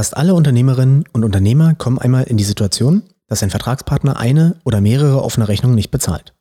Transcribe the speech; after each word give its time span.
Fast 0.00 0.16
alle 0.16 0.32
Unternehmerinnen 0.32 1.04
und 1.12 1.24
Unternehmer 1.24 1.74
kommen 1.74 1.98
einmal 1.98 2.22
in 2.22 2.38
die 2.38 2.44
Situation, 2.44 3.02
dass 3.26 3.42
ein 3.42 3.50
Vertragspartner 3.50 4.16
eine 4.16 4.56
oder 4.64 4.80
mehrere 4.80 5.22
offene 5.22 5.46
Rechnungen 5.46 5.74
nicht 5.74 5.90
bezahlt. 5.90 6.32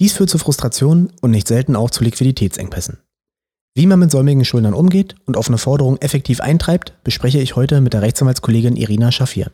Dies 0.00 0.14
führt 0.14 0.28
zu 0.28 0.38
Frustration 0.38 1.12
und 1.20 1.30
nicht 1.30 1.46
selten 1.46 1.76
auch 1.76 1.88
zu 1.88 2.02
Liquiditätsengpässen. 2.02 2.98
Wie 3.76 3.86
man 3.86 4.00
mit 4.00 4.10
säumigen 4.10 4.44
Schuldnern 4.44 4.74
umgeht 4.74 5.14
und 5.24 5.36
offene 5.36 5.56
Forderungen 5.56 6.02
effektiv 6.02 6.40
eintreibt, 6.40 6.94
bespreche 7.04 7.38
ich 7.38 7.54
heute 7.54 7.80
mit 7.80 7.92
der 7.92 8.02
Rechtsanwaltskollegin 8.02 8.74
Irina 8.74 9.12
Schafir. 9.12 9.52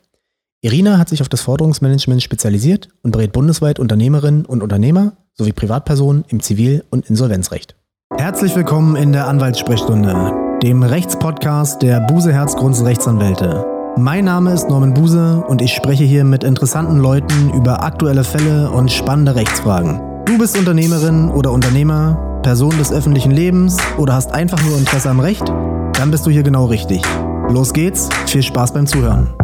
Irina 0.63 0.97
hat 0.97 1.11
sich 1.11 1.21
auf 1.21 1.29
das 1.29 1.43
Forderungsmanagement 1.43 2.23
spezialisiert 2.23 2.89
und 3.03 3.11
berät 3.11 3.33
bundesweit 3.33 3.79
Unternehmerinnen 3.79 4.47
und 4.47 4.63
Unternehmer 4.63 5.19
sowie 5.35 5.53
Privatpersonen 5.53 6.25
im 6.29 6.41
Zivil- 6.41 6.85
und 6.89 7.11
Insolvenzrecht. 7.11 7.77
Herzlich 8.17 8.57
willkommen 8.57 8.97
in 8.97 9.13
der 9.13 9.27
Anwaltssprechstunde, 9.27 10.52
dem 10.63 10.85
Rechtspodcast 10.85 11.83
der 11.83 11.99
Buse 11.99 12.33
Herzgrunds 12.33 12.85
Rechtsanwälte. 12.85 13.67
Mein 13.97 14.25
Name 14.27 14.53
ist 14.53 14.69
Norman 14.69 14.95
Buse 14.95 15.43
und 15.49 15.61
ich 15.61 15.73
spreche 15.73 16.05
hier 16.05 16.23
mit 16.23 16.45
interessanten 16.45 16.99
Leuten 16.99 17.51
über 17.53 17.83
aktuelle 17.83 18.23
Fälle 18.23 18.71
und 18.71 18.93
spannende 18.93 19.35
Rechtsfragen. 19.35 20.01
Du 20.25 20.39
bist 20.39 20.57
Unternehmerin 20.57 21.31
oder 21.31 21.51
Unternehmer, 21.51 22.41
Person 22.45 22.79
des 22.79 22.93
öffentlichen 22.93 23.33
Lebens 23.33 23.77
oder 23.99 24.15
hast 24.15 24.33
einfach 24.33 24.63
nur 24.63 24.79
Interesse 24.79 25.11
am 25.11 25.19
Recht? 25.19 25.49
Dann 25.95 26.13
bist 26.13 26.27
du 26.27 26.31
hier 26.31 26.45
genau 26.45 26.67
richtig. 26.67 27.03
Los 27.49 27.73
geht's, 27.73 28.09
viel 28.27 28.45
Spaß 28.45 28.73
beim 28.73 28.87
Zuhören. 28.87 29.35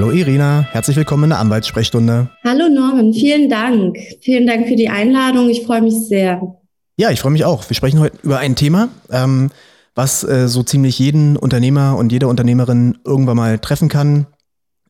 Hallo 0.00 0.12
Irina, 0.12 0.66
herzlich 0.72 0.96
willkommen 0.96 1.24
in 1.24 1.28
der 1.28 1.40
Anwaltssprechstunde. 1.40 2.30
Hallo 2.42 2.70
Norman, 2.70 3.12
vielen 3.12 3.50
Dank. 3.50 3.98
Vielen 4.22 4.46
Dank 4.46 4.66
für 4.66 4.74
die 4.74 4.88
Einladung. 4.88 5.50
Ich 5.50 5.66
freue 5.66 5.82
mich 5.82 5.92
sehr. 6.08 6.56
Ja, 6.96 7.10
ich 7.10 7.20
freue 7.20 7.32
mich 7.32 7.44
auch. 7.44 7.68
Wir 7.68 7.74
sprechen 7.74 8.00
heute 8.00 8.16
über 8.22 8.38
ein 8.38 8.56
Thema, 8.56 8.88
ähm, 9.10 9.50
was 9.94 10.24
äh, 10.24 10.48
so 10.48 10.62
ziemlich 10.62 10.98
jeden 10.98 11.36
Unternehmer 11.36 11.98
und 11.98 12.12
jede 12.12 12.28
Unternehmerin 12.28 12.96
irgendwann 13.04 13.36
mal 13.36 13.58
treffen 13.58 13.90
kann. 13.90 14.26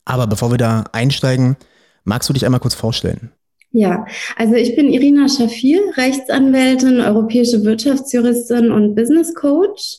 Aber 0.05 0.29
bevor 0.29 0.53
wir 0.53 0.59
da 0.59 0.85
einsteigen, 0.93 1.57
magst 2.05 2.29
du 2.29 2.33
dich 2.33 2.47
einmal 2.47 2.61
kurz 2.61 2.75
vorstellen? 2.75 3.33
Ja, 3.73 4.07
also 4.37 4.55
ich 4.55 4.77
bin 4.77 4.93
Irina 4.93 5.29
Schafir, 5.29 5.81
Rechtsanwältin, 5.97 7.01
europäische 7.01 7.65
Wirtschaftsjuristin 7.65 8.71
und 8.71 8.95
Business 8.95 9.35
Coach. 9.35 9.97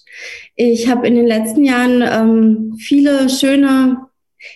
Ich 0.55 0.87
habe 0.87 1.05
in 1.05 1.15
den 1.15 1.27
letzten 1.27 1.65
Jahren 1.65 2.01
ähm, 2.01 2.77
viele 2.77 3.29
schöne 3.29 4.09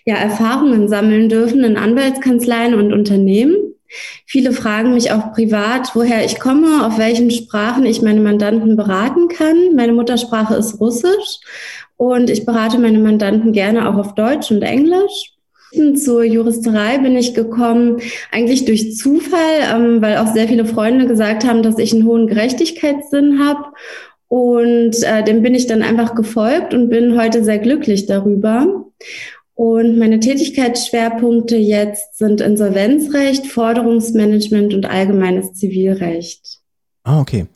ja, 0.05 0.15
Erfahrungen 0.15 0.87
sammeln 0.87 1.29
dürfen 1.29 1.63
in 1.63 1.77
Anwaltskanzleien 1.77 2.73
und 2.73 2.93
Unternehmen. 2.93 3.55
Viele 4.25 4.51
fragen 4.51 4.93
mich 4.93 5.11
auch 5.11 5.31
privat, 5.33 5.95
woher 5.95 6.25
ich 6.25 6.39
komme, 6.39 6.85
auf 6.85 6.97
welchen 6.97 7.31
Sprachen 7.31 7.85
ich 7.85 8.01
meine 8.01 8.21
Mandanten 8.21 8.75
beraten 8.75 9.27
kann. 9.27 9.75
Meine 9.75 9.93
Muttersprache 9.93 10.55
ist 10.55 10.79
Russisch 10.79 11.39
und 11.97 12.29
ich 12.29 12.45
berate 12.45 12.77
meine 12.77 12.99
Mandanten 12.99 13.53
gerne 13.53 13.87
auch 13.89 13.95
auf 13.95 14.15
Deutsch 14.15 14.51
und 14.51 14.61
Englisch. 14.61 15.31
Zur 15.95 16.23
Juristerei 16.23 16.99
bin 16.99 17.17
ich 17.17 17.33
gekommen, 17.33 17.99
eigentlich 18.31 18.65
durch 18.65 18.95
Zufall, 18.95 19.59
ähm, 19.73 20.01
weil 20.01 20.17
auch 20.17 20.33
sehr 20.33 20.47
viele 20.47 20.65
Freunde 20.65 21.05
gesagt 21.05 21.45
haben, 21.45 21.63
dass 21.63 21.79
ich 21.79 21.93
einen 21.93 22.05
hohen 22.05 22.27
Gerechtigkeitssinn 22.27 23.39
habe. 23.45 23.65
Und 24.27 25.03
äh, 25.03 25.23
dem 25.23 25.43
bin 25.43 25.53
ich 25.53 25.67
dann 25.67 25.83
einfach 25.83 26.15
gefolgt 26.15 26.73
und 26.73 26.89
bin 26.89 27.19
heute 27.19 27.43
sehr 27.43 27.59
glücklich 27.59 28.05
darüber. 28.05 28.85
Und 29.55 29.97
meine 29.97 30.19
Tätigkeitsschwerpunkte 30.19 31.55
jetzt 31.55 32.17
sind 32.17 32.41
Insolvenzrecht, 32.41 33.47
Forderungsmanagement 33.47 34.73
und 34.73 34.85
allgemeines 34.85 35.53
Zivilrecht. 35.53 36.59
Ah, 37.03 37.21
okay. 37.21 37.47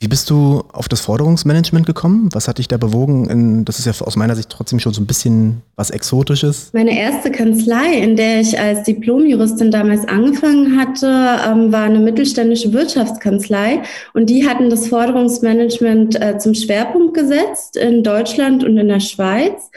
Wie 0.00 0.08
bist 0.08 0.28
du 0.28 0.64
auf 0.72 0.86
das 0.88 1.00
Forderungsmanagement 1.00 1.86
gekommen? 1.86 2.28
Was 2.32 2.46
hat 2.46 2.58
dich 2.58 2.68
da 2.68 2.76
bewogen? 2.76 3.30
In, 3.30 3.64
das 3.64 3.78
ist 3.78 3.86
ja 3.86 3.92
aus 4.04 4.16
meiner 4.16 4.36
Sicht 4.36 4.50
trotzdem 4.50 4.78
schon 4.78 4.92
so 4.92 5.00
ein 5.00 5.06
bisschen 5.06 5.62
was 5.76 5.88
Exotisches. 5.88 6.70
Meine 6.74 6.98
erste 6.98 7.30
Kanzlei, 7.30 7.94
in 7.94 8.14
der 8.14 8.40
ich 8.40 8.58
als 8.58 8.82
Diplomjuristin 8.82 9.70
damals 9.70 10.06
angefangen 10.06 10.78
hatte, 10.78 11.06
ähm, 11.06 11.72
war 11.72 11.84
eine 11.84 12.00
mittelständische 12.00 12.72
Wirtschaftskanzlei. 12.74 13.82
Und 14.12 14.28
die 14.28 14.46
hatten 14.46 14.68
das 14.68 14.88
Forderungsmanagement 14.88 16.20
äh, 16.20 16.36
zum 16.36 16.52
Schwerpunkt 16.54 17.14
gesetzt 17.14 17.76
in 17.76 18.02
Deutschland 18.02 18.62
und 18.62 18.76
in 18.76 18.88
der 18.88 19.00
Schweiz. 19.00 19.70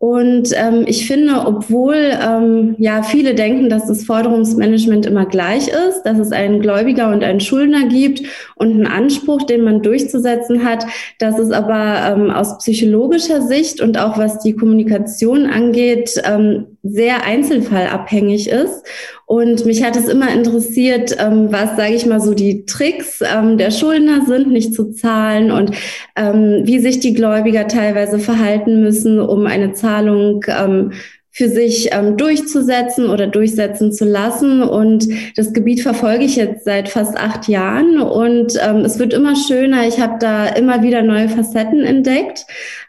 Und 0.00 0.52
ähm, 0.54 0.84
ich 0.86 1.06
finde, 1.06 1.44
obwohl 1.44 1.94
ähm, 1.94 2.74
ja 2.78 3.02
viele 3.02 3.34
denken, 3.34 3.68
dass 3.68 3.86
das 3.86 4.04
Forderungsmanagement 4.04 5.04
immer 5.04 5.26
gleich 5.26 5.68
ist, 5.68 6.04
dass 6.04 6.18
es 6.18 6.32
einen 6.32 6.60
Gläubiger 6.60 7.12
und 7.12 7.22
einen 7.22 7.40
Schuldner 7.40 7.86
gibt 7.86 8.22
und 8.54 8.70
einen 8.70 8.86
Anspruch, 8.86 9.42
den 9.42 9.62
man 9.62 9.82
durchzusetzen 9.82 10.64
hat, 10.64 10.86
dass 11.18 11.38
es 11.38 11.50
aber 11.50 12.16
ähm, 12.16 12.30
aus 12.30 12.56
psychologischer 12.56 13.42
Sicht 13.42 13.82
und 13.82 13.98
auch 13.98 14.16
was 14.16 14.38
die 14.38 14.56
Kommunikation 14.56 15.44
angeht, 15.44 16.14
ähm, 16.24 16.69
sehr 16.82 17.24
einzelfallabhängig 17.24 18.48
ist. 18.48 18.84
Und 19.26 19.64
mich 19.64 19.84
hat 19.84 19.96
es 19.96 20.08
immer 20.08 20.32
interessiert, 20.32 21.16
ähm, 21.18 21.52
was, 21.52 21.76
sage 21.76 21.94
ich 21.94 22.06
mal, 22.06 22.20
so 22.20 22.34
die 22.34 22.64
Tricks 22.64 23.20
ähm, 23.22 23.58
der 23.58 23.70
Schuldner 23.70 24.26
sind, 24.26 24.50
nicht 24.50 24.74
zu 24.74 24.90
zahlen 24.92 25.52
und 25.52 25.72
ähm, 26.16 26.62
wie 26.64 26.78
sich 26.78 27.00
die 27.00 27.14
Gläubiger 27.14 27.68
teilweise 27.68 28.18
verhalten 28.18 28.82
müssen, 28.82 29.20
um 29.20 29.46
eine 29.46 29.72
Zahlung 29.72 30.44
ähm, 30.48 30.92
für 31.32 31.48
sich 31.48 31.90
ähm, 31.92 32.16
durchzusetzen 32.16 33.08
oder 33.08 33.26
durchsetzen 33.26 33.92
zu 33.92 34.04
lassen. 34.04 34.62
Und 34.62 35.06
das 35.36 35.52
Gebiet 35.52 35.80
verfolge 35.80 36.24
ich 36.24 36.36
jetzt 36.36 36.64
seit 36.64 36.88
fast 36.88 37.16
acht 37.16 37.46
Jahren 37.48 38.00
und 38.00 38.58
ähm, 38.60 38.78
es 38.78 38.98
wird 38.98 39.12
immer 39.12 39.36
schöner. 39.36 39.86
Ich 39.86 40.00
habe 40.00 40.16
da 40.18 40.46
immer 40.46 40.82
wieder 40.82 41.02
neue 41.02 41.28
Facetten 41.28 41.84
entdeckt. 41.84 42.46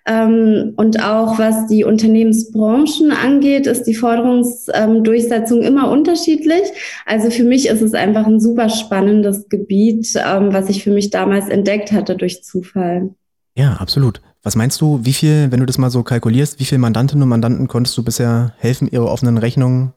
Ähm, 0.08 0.74
und 0.78 1.04
auch 1.04 1.38
was 1.38 1.68
die 1.68 1.84
Unternehmensbranchen 1.84 3.12
angeht, 3.12 3.68
ist 3.68 3.84
die 3.84 3.94
Forderungsdurchsetzung 3.94 5.62
immer 5.62 5.92
unterschiedlich. 5.92 6.64
Also 7.06 7.30
für 7.30 7.44
mich 7.44 7.68
ist 7.68 7.82
es 7.82 7.94
einfach 7.94 8.26
ein 8.26 8.40
super 8.40 8.70
spannendes 8.70 9.50
Gebiet, 9.50 10.08
ähm, 10.16 10.52
was 10.52 10.70
ich 10.70 10.84
für 10.84 10.92
mich 10.92 11.12
damals 11.12 11.50
entdeckt 11.50 11.92
hatte 11.92 12.16
durch 12.16 12.44
Zufall. 12.44 13.12
Ja, 13.56 13.74
absolut. 13.74 14.22
Was 14.44 14.56
meinst 14.56 14.82
du, 14.82 15.00
wie 15.04 15.14
viel, 15.14 15.52
wenn 15.52 15.60
du 15.60 15.66
das 15.66 15.78
mal 15.78 15.92
so 15.92 16.02
kalkulierst, 16.04 16.60
wie 16.60 16.66
viele 16.66 16.80
Mandantinnen 16.80 17.24
und 17.24 17.30
Mandanten 17.30 17.68
konntest 17.68 17.98
du 17.98 18.04
bisher 18.04 18.54
helfen, 18.58 18.88
ihre 18.92 19.08
offenen 19.08 19.38
Rechnungen 19.38 19.94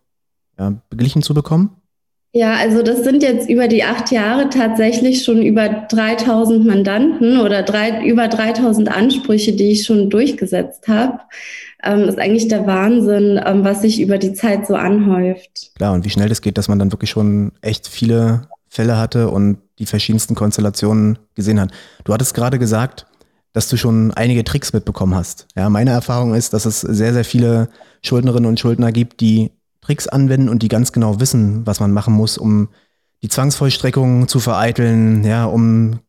ja, 0.58 0.74
beglichen 0.90 1.22
zu 1.22 1.32
bekommen? 1.32 1.70
Ja, 2.36 2.54
also 2.54 2.82
das 2.82 3.04
sind 3.04 3.22
jetzt 3.22 3.48
über 3.48 3.68
die 3.68 3.84
acht 3.84 4.10
Jahre 4.10 4.50
tatsächlich 4.50 5.22
schon 5.22 5.40
über 5.40 5.86
3000 5.88 6.66
Mandanten 6.66 7.40
oder 7.40 7.62
drei, 7.62 8.04
über 8.04 8.26
3000 8.26 8.90
Ansprüche, 8.90 9.52
die 9.52 9.70
ich 9.70 9.86
schon 9.86 10.10
durchgesetzt 10.10 10.88
habe. 10.88 11.20
Ähm, 11.84 12.08
ist 12.08 12.18
eigentlich 12.18 12.48
der 12.48 12.66
Wahnsinn, 12.66 13.40
ähm, 13.44 13.62
was 13.62 13.82
sich 13.82 14.00
über 14.00 14.18
die 14.18 14.32
Zeit 14.32 14.66
so 14.66 14.74
anhäuft. 14.74 15.70
Klar, 15.76 15.94
und 15.94 16.04
wie 16.04 16.10
schnell 16.10 16.28
das 16.28 16.42
geht, 16.42 16.58
dass 16.58 16.66
man 16.66 16.80
dann 16.80 16.90
wirklich 16.90 17.10
schon 17.10 17.52
echt 17.62 17.86
viele 17.86 18.48
Fälle 18.68 18.98
hatte 18.98 19.30
und 19.30 19.58
die 19.78 19.86
verschiedensten 19.86 20.34
Konstellationen 20.34 21.18
gesehen 21.36 21.60
hat. 21.60 21.70
Du 22.02 22.12
hattest 22.12 22.34
gerade 22.34 22.58
gesagt, 22.58 23.06
dass 23.54 23.68
du 23.68 23.78
schon 23.78 24.12
einige 24.12 24.44
Tricks 24.44 24.72
mitbekommen 24.72 25.14
hast. 25.14 25.46
Ja, 25.56 25.70
meine 25.70 25.90
Erfahrung 25.90 26.34
ist, 26.34 26.52
dass 26.52 26.66
es 26.66 26.82
sehr, 26.82 27.14
sehr 27.14 27.24
viele 27.24 27.68
Schuldnerinnen 28.02 28.48
und 28.48 28.60
Schuldner 28.60 28.92
gibt, 28.92 29.20
die 29.20 29.52
Tricks 29.80 30.08
anwenden 30.08 30.48
und 30.48 30.62
die 30.62 30.68
ganz 30.68 30.92
genau 30.92 31.20
wissen, 31.20 31.66
was 31.66 31.80
man 31.80 31.92
machen 31.92 32.12
muss, 32.12 32.36
um 32.36 32.68
die 33.22 33.28
Zwangsvollstreckung 33.28 34.28
zu 34.28 34.40
vereiteln, 34.40 35.24
ja, 35.24 35.44
um 35.46 36.00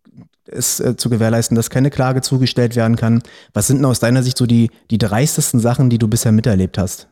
es 0.48 0.80
äh, 0.80 0.98
zu 0.98 1.10
gewährleisten, 1.10 1.56
dass 1.56 1.70
keine 1.70 1.92
Klage 1.92 2.22
zugestellt 2.22 2.76
werden 2.76 2.98
kann. 2.98 3.22
Was 3.54 3.68
sind 3.68 3.78
denn 3.78 3.86
aus 3.86 4.00
deiner 4.00 4.24
Sicht 4.24 4.38
so 4.38 4.46
die, 4.46 4.72
die 4.90 4.98
dreistesten 4.98 5.60
Sachen, 5.60 5.90
die 5.90 5.98
du 5.98 6.08
bisher 6.08 6.32
miterlebt 6.32 6.78
hast? 6.78 7.08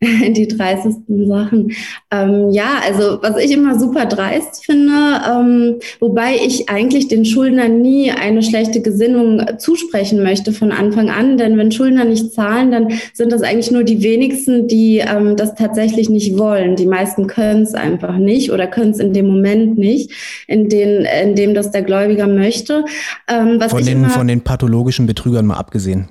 die 0.00 0.46
dreistesten 0.46 1.26
Sachen. 1.26 1.72
Ähm, 2.12 2.50
ja, 2.50 2.80
also 2.84 3.18
was 3.20 3.36
ich 3.36 3.50
immer 3.50 3.78
super 3.78 4.06
dreist 4.06 4.64
finde, 4.64 4.92
ähm, 5.28 5.76
wobei 5.98 6.36
ich 6.36 6.68
eigentlich 6.68 7.08
den 7.08 7.24
Schuldnern 7.24 7.80
nie 7.80 8.12
eine 8.12 8.44
schlechte 8.44 8.80
Gesinnung 8.80 9.58
zusprechen 9.58 10.22
möchte 10.22 10.52
von 10.52 10.70
Anfang 10.70 11.10
an, 11.10 11.36
denn 11.36 11.58
wenn 11.58 11.72
Schuldner 11.72 12.04
nicht 12.04 12.32
zahlen, 12.32 12.70
dann 12.70 12.92
sind 13.12 13.32
das 13.32 13.42
eigentlich 13.42 13.72
nur 13.72 13.82
die 13.82 14.02
wenigsten, 14.02 14.68
die 14.68 14.98
ähm, 14.98 15.36
das 15.36 15.56
tatsächlich 15.56 16.08
nicht 16.08 16.38
wollen. 16.38 16.76
Die 16.76 16.86
meisten 16.86 17.26
können 17.26 17.62
es 17.62 17.74
einfach 17.74 18.18
nicht 18.18 18.52
oder 18.52 18.68
können 18.68 18.92
es 18.92 19.00
in 19.00 19.12
dem 19.12 19.26
Moment 19.26 19.78
nicht, 19.78 20.12
in, 20.46 20.68
den, 20.68 21.06
in 21.06 21.34
dem 21.34 21.54
das 21.54 21.72
der 21.72 21.82
Gläubiger 21.82 22.28
möchte. 22.28 22.84
Ähm, 23.26 23.60
von, 23.60 23.84
den, 23.84 23.98
immer, 23.98 24.10
von 24.10 24.28
den 24.28 24.42
pathologischen 24.42 25.06
Betrügern 25.06 25.44
mal 25.44 25.56
abgesehen. 25.56 26.08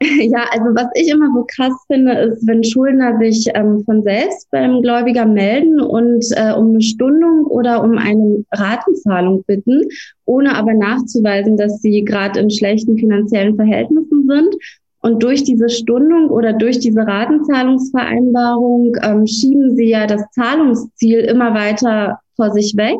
Ja, 0.30 0.44
also 0.52 0.66
was 0.74 0.88
ich 0.94 1.08
immer 1.08 1.28
so 1.34 1.44
krass 1.44 1.72
finde, 1.86 2.12
ist, 2.12 2.46
wenn 2.46 2.62
Schuldner 2.62 3.18
sich 3.18 3.48
ähm, 3.54 3.82
von 3.84 4.02
selbst 4.02 4.50
beim 4.50 4.80
Gläubiger 4.82 5.26
melden 5.26 5.80
und 5.80 6.24
äh, 6.36 6.52
um 6.52 6.70
eine 6.70 6.82
Stundung 6.82 7.46
oder 7.46 7.82
um 7.82 7.98
eine 7.98 8.44
Ratenzahlung 8.52 9.42
bitten, 9.44 9.82
ohne 10.24 10.54
aber 10.54 10.74
nachzuweisen, 10.74 11.56
dass 11.56 11.80
sie 11.80 12.04
gerade 12.04 12.40
in 12.40 12.50
schlechten 12.50 12.96
finanziellen 12.96 13.56
Verhältnissen 13.56 14.26
sind. 14.28 14.54
Und 15.00 15.22
durch 15.22 15.44
diese 15.44 15.68
Stundung 15.68 16.28
oder 16.28 16.52
durch 16.52 16.80
diese 16.80 17.00
Ratenzahlungsvereinbarung 17.00 18.96
ähm, 19.02 19.26
schieben 19.26 19.76
sie 19.76 19.90
ja 19.90 20.06
das 20.06 20.22
Zahlungsziel 20.32 21.20
immer 21.20 21.54
weiter 21.54 22.18
vor 22.36 22.50
sich 22.50 22.76
weg. 22.76 22.98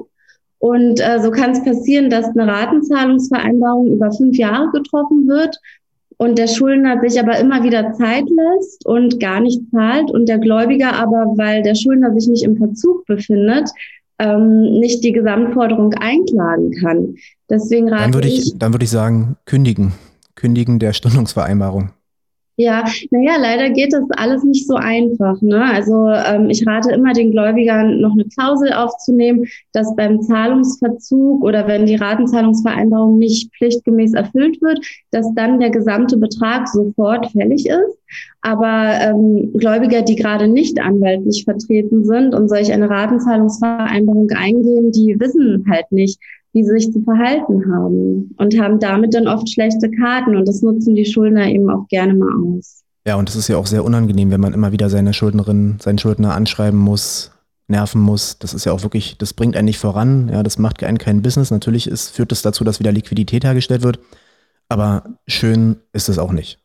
Und 0.61 1.01
äh, 1.01 1.21
so 1.21 1.31
kann 1.31 1.53
es 1.53 1.63
passieren, 1.63 2.11
dass 2.11 2.27
eine 2.27 2.47
Ratenzahlungsvereinbarung 2.47 3.93
über 3.93 4.11
fünf 4.13 4.37
Jahre 4.37 4.71
getroffen 4.73 5.29
wird 5.29 5.59
und 6.19 6.37
der 6.37 6.49
Schuldner 6.49 7.01
sich 7.01 7.19
aber 7.19 7.39
immer 7.39 7.63
wieder 7.63 7.93
Zeit 7.95 8.25
lässt 8.29 8.85
und 8.85 9.19
gar 9.21 9.41
nicht 9.41 9.63
zahlt 9.71 10.11
und 10.11 10.29
der 10.29 10.39
Gläubiger 10.39 10.93
aber, 10.93 11.33
weil 11.37 11.63
der 11.63 11.75
Schuldner 11.75 12.13
sich 12.13 12.29
nicht 12.29 12.45
im 12.45 12.57
Verzug 12.57 13.07
befindet, 13.07 13.71
ähm, 14.19 14.63
nicht 14.81 15.03
die 15.05 15.13
Gesamtforderung 15.13 15.95
einklagen 15.95 16.73
kann. 16.73 17.15
Deswegen 17.49 17.89
rate 17.89 18.03
dann 18.03 18.15
würde 18.15 18.29
ich, 18.29 18.39
ich, 18.39 18.59
dann 18.59 18.75
würde 18.75 18.85
ich 18.85 18.91
sagen, 18.91 19.37
kündigen, 19.47 19.93
kündigen 20.35 20.81
der 20.81 20.93
Stundungsvereinbarung. 20.93 21.91
Ja, 22.61 22.85
naja, 23.13 23.37
leider 23.41 23.71
geht 23.71 23.93
das 23.93 24.03
alles 24.17 24.43
nicht 24.43 24.67
so 24.67 24.75
einfach. 24.75 25.41
Ne? 25.43 25.63
Also 25.63 26.09
ähm, 26.09 26.51
ich 26.51 26.67
rate 26.67 26.91
immer 26.91 27.13
den 27.13 27.31
Gläubigern, 27.31 28.01
noch 28.01 28.15
eine 28.15 28.25
Klausel 28.25 28.73
aufzunehmen, 28.73 29.47
dass 29.73 29.95
beim 29.95 30.21
Zahlungsverzug 30.23 31.45
oder 31.45 31.69
wenn 31.69 31.87
die 31.87 31.95
Ratenzahlungsvereinbarung 31.95 33.17
nicht 33.17 33.55
pflichtgemäß 33.57 34.15
erfüllt 34.15 34.61
wird, 34.61 34.85
dass 35.13 35.33
dann 35.37 35.61
der 35.61 35.71
gesamte 35.71 36.17
Betrag 36.17 36.67
sofort 36.67 37.31
fällig 37.31 37.69
ist. 37.69 37.99
Aber 38.41 38.91
ähm, 39.03 39.53
Gläubiger, 39.57 40.03
die 40.03 40.17
gerade 40.17 40.49
nicht 40.49 40.81
anwaltlich 40.81 41.45
vertreten 41.45 42.05
sind 42.05 42.35
und 42.35 42.49
solch 42.49 42.73
eine 42.73 42.91
Ratenzahlungsvereinbarung 42.91 44.31
eingehen, 44.33 44.91
die 44.91 45.15
wissen 45.21 45.65
halt 45.71 45.93
nicht, 45.93 46.19
wie 46.53 46.65
sie 46.65 46.71
sich 46.71 46.93
zu 46.93 47.03
verhalten 47.03 47.73
haben 47.73 48.35
und 48.37 48.61
haben 48.61 48.81
damit 48.81 49.15
dann 49.15 49.29
oft 49.29 49.49
schlechte 49.49 49.91
Karten 49.91 50.37
und 50.37 50.49
das 50.49 50.63
nutzen 50.63 50.95
die 50.95 51.05
Schuldner 51.05 51.47
eben 51.49 51.71
auch 51.71 51.87
gerne 51.89 52.15
mal 52.15 52.33
aus. 52.43 52.83
Ja, 53.07 53.17
und 53.17 53.29
das 53.29 53.37
ist 53.37 53.49
ja 53.49 53.57
auch 53.57 53.67
sehr 53.67 53.85
unangenehm, 53.85 54.31
wenn 54.31 54.41
man 54.41 54.53
immer 54.53 54.73
wieder 54.73 54.91
seine 54.91 55.15
Schuldnerin, 55.15 55.79
seinen 55.81 55.99
Schuldner 55.99 56.35
anschreiben 56.35 56.79
muss, 56.79 57.33
nerven 57.69 58.01
muss. 58.01 58.39
Das 58.39 58.55
ist 58.55 58.65
ja 58.65 58.73
auch 58.73 58.83
wirklich, 58.83 59.17
das 59.19 59.33
bringt 59.33 59.57
einen 59.57 59.67
nicht 59.67 59.79
voran. 59.79 60.29
Ja, 60.31 60.43
das 60.43 60.59
macht 60.59 60.83
einen 60.83 60.99
kein 60.99 61.23
Business. 61.23 61.51
Natürlich 61.51 61.87
ist, 61.87 62.11
führt 62.11 62.33
das 62.33 62.43
dazu, 62.43 62.65
dass 62.65 62.81
wieder 62.81 62.93
Liquidität 62.93 63.45
hergestellt 63.45 63.83
wird. 63.83 63.99
Aber 64.69 65.05
schön 65.27 65.77
ist 65.93 66.09
es 66.09 66.19
auch 66.19 66.33
nicht. 66.33 66.59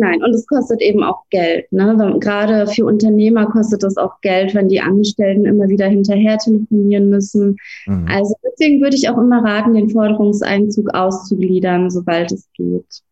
Nein, 0.00 0.22
und 0.22 0.32
es 0.32 0.46
kostet 0.46 0.80
eben 0.80 1.02
auch 1.02 1.24
Geld. 1.30 1.72
Ne? 1.72 2.16
Gerade 2.20 2.68
für 2.68 2.84
Unternehmer 2.84 3.46
kostet 3.46 3.82
es 3.82 3.96
auch 3.96 4.20
Geld, 4.20 4.54
wenn 4.54 4.68
die 4.68 4.80
Angestellten 4.80 5.44
immer 5.44 5.68
wieder 5.68 5.86
hinterher 5.86 6.38
telefonieren 6.38 7.10
müssen. 7.10 7.56
Mhm. 7.86 8.06
Also 8.08 8.34
deswegen 8.44 8.80
würde 8.80 8.94
ich 8.94 9.10
auch 9.10 9.18
immer 9.18 9.42
raten, 9.44 9.74
den 9.74 9.90
Forderungseinzug 9.90 10.94
auszugliedern, 10.94 11.90
sobald 11.90 12.30
es 12.30 12.48
geht. 12.54 13.02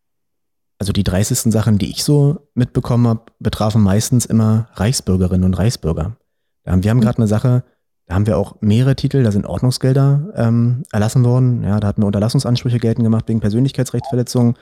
Also 0.79 0.93
die 0.93 1.03
30. 1.03 1.51
Sachen, 1.51 1.77
die 1.77 1.89
ich 1.89 2.05
so 2.05 2.37
mitbekommen 2.53 3.07
habe, 3.07 3.23
betrafen 3.39 3.83
meistens 3.83 4.25
immer 4.25 4.69
Reichsbürgerinnen 4.75 5.43
und 5.43 5.55
Reichsbürger. 5.55 6.15
Wir 6.63 6.71
haben 6.71 6.99
mhm. 6.99 7.01
gerade 7.01 7.17
eine 7.17 7.27
Sache, 7.27 7.63
da 8.05 8.15
haben 8.15 8.27
wir 8.27 8.37
auch 8.37 8.55
mehrere 8.61 8.95
Titel, 8.95 9.23
da 9.23 9.33
sind 9.33 9.45
Ordnungsgelder 9.45 10.33
ähm, 10.35 10.83
erlassen 10.93 11.25
worden. 11.25 11.63
Ja, 11.63 11.81
da 11.81 11.87
hatten 11.87 12.01
wir 12.01 12.07
Unterlassungsansprüche 12.07 12.79
geltend 12.79 13.03
gemacht 13.03 13.25
wegen 13.27 13.41
Persönlichkeitsrechtsverletzungen. 13.41 14.55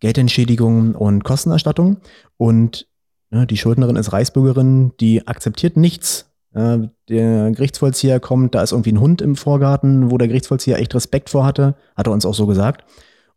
Geldentschädigung 0.00 0.94
und 0.94 1.24
Kostenerstattung. 1.24 1.98
Und 2.36 2.88
ne, 3.30 3.46
die 3.46 3.56
Schuldnerin 3.56 3.96
ist 3.96 4.12
Reichsbürgerin, 4.12 4.92
die 5.00 5.26
akzeptiert 5.26 5.76
nichts. 5.76 6.30
Äh, 6.54 6.78
der 7.08 7.50
Gerichtsvollzieher 7.52 8.18
kommt, 8.18 8.54
da 8.54 8.62
ist 8.62 8.72
irgendwie 8.72 8.92
ein 8.92 9.00
Hund 9.00 9.22
im 9.22 9.36
Vorgarten, 9.36 10.10
wo 10.10 10.18
der 10.18 10.28
Gerichtsvollzieher 10.28 10.78
echt 10.78 10.94
Respekt 10.94 11.30
vor 11.30 11.44
hatte, 11.44 11.76
hat 11.96 12.06
er 12.06 12.12
uns 12.12 12.26
auch 12.26 12.34
so 12.34 12.46
gesagt. 12.46 12.84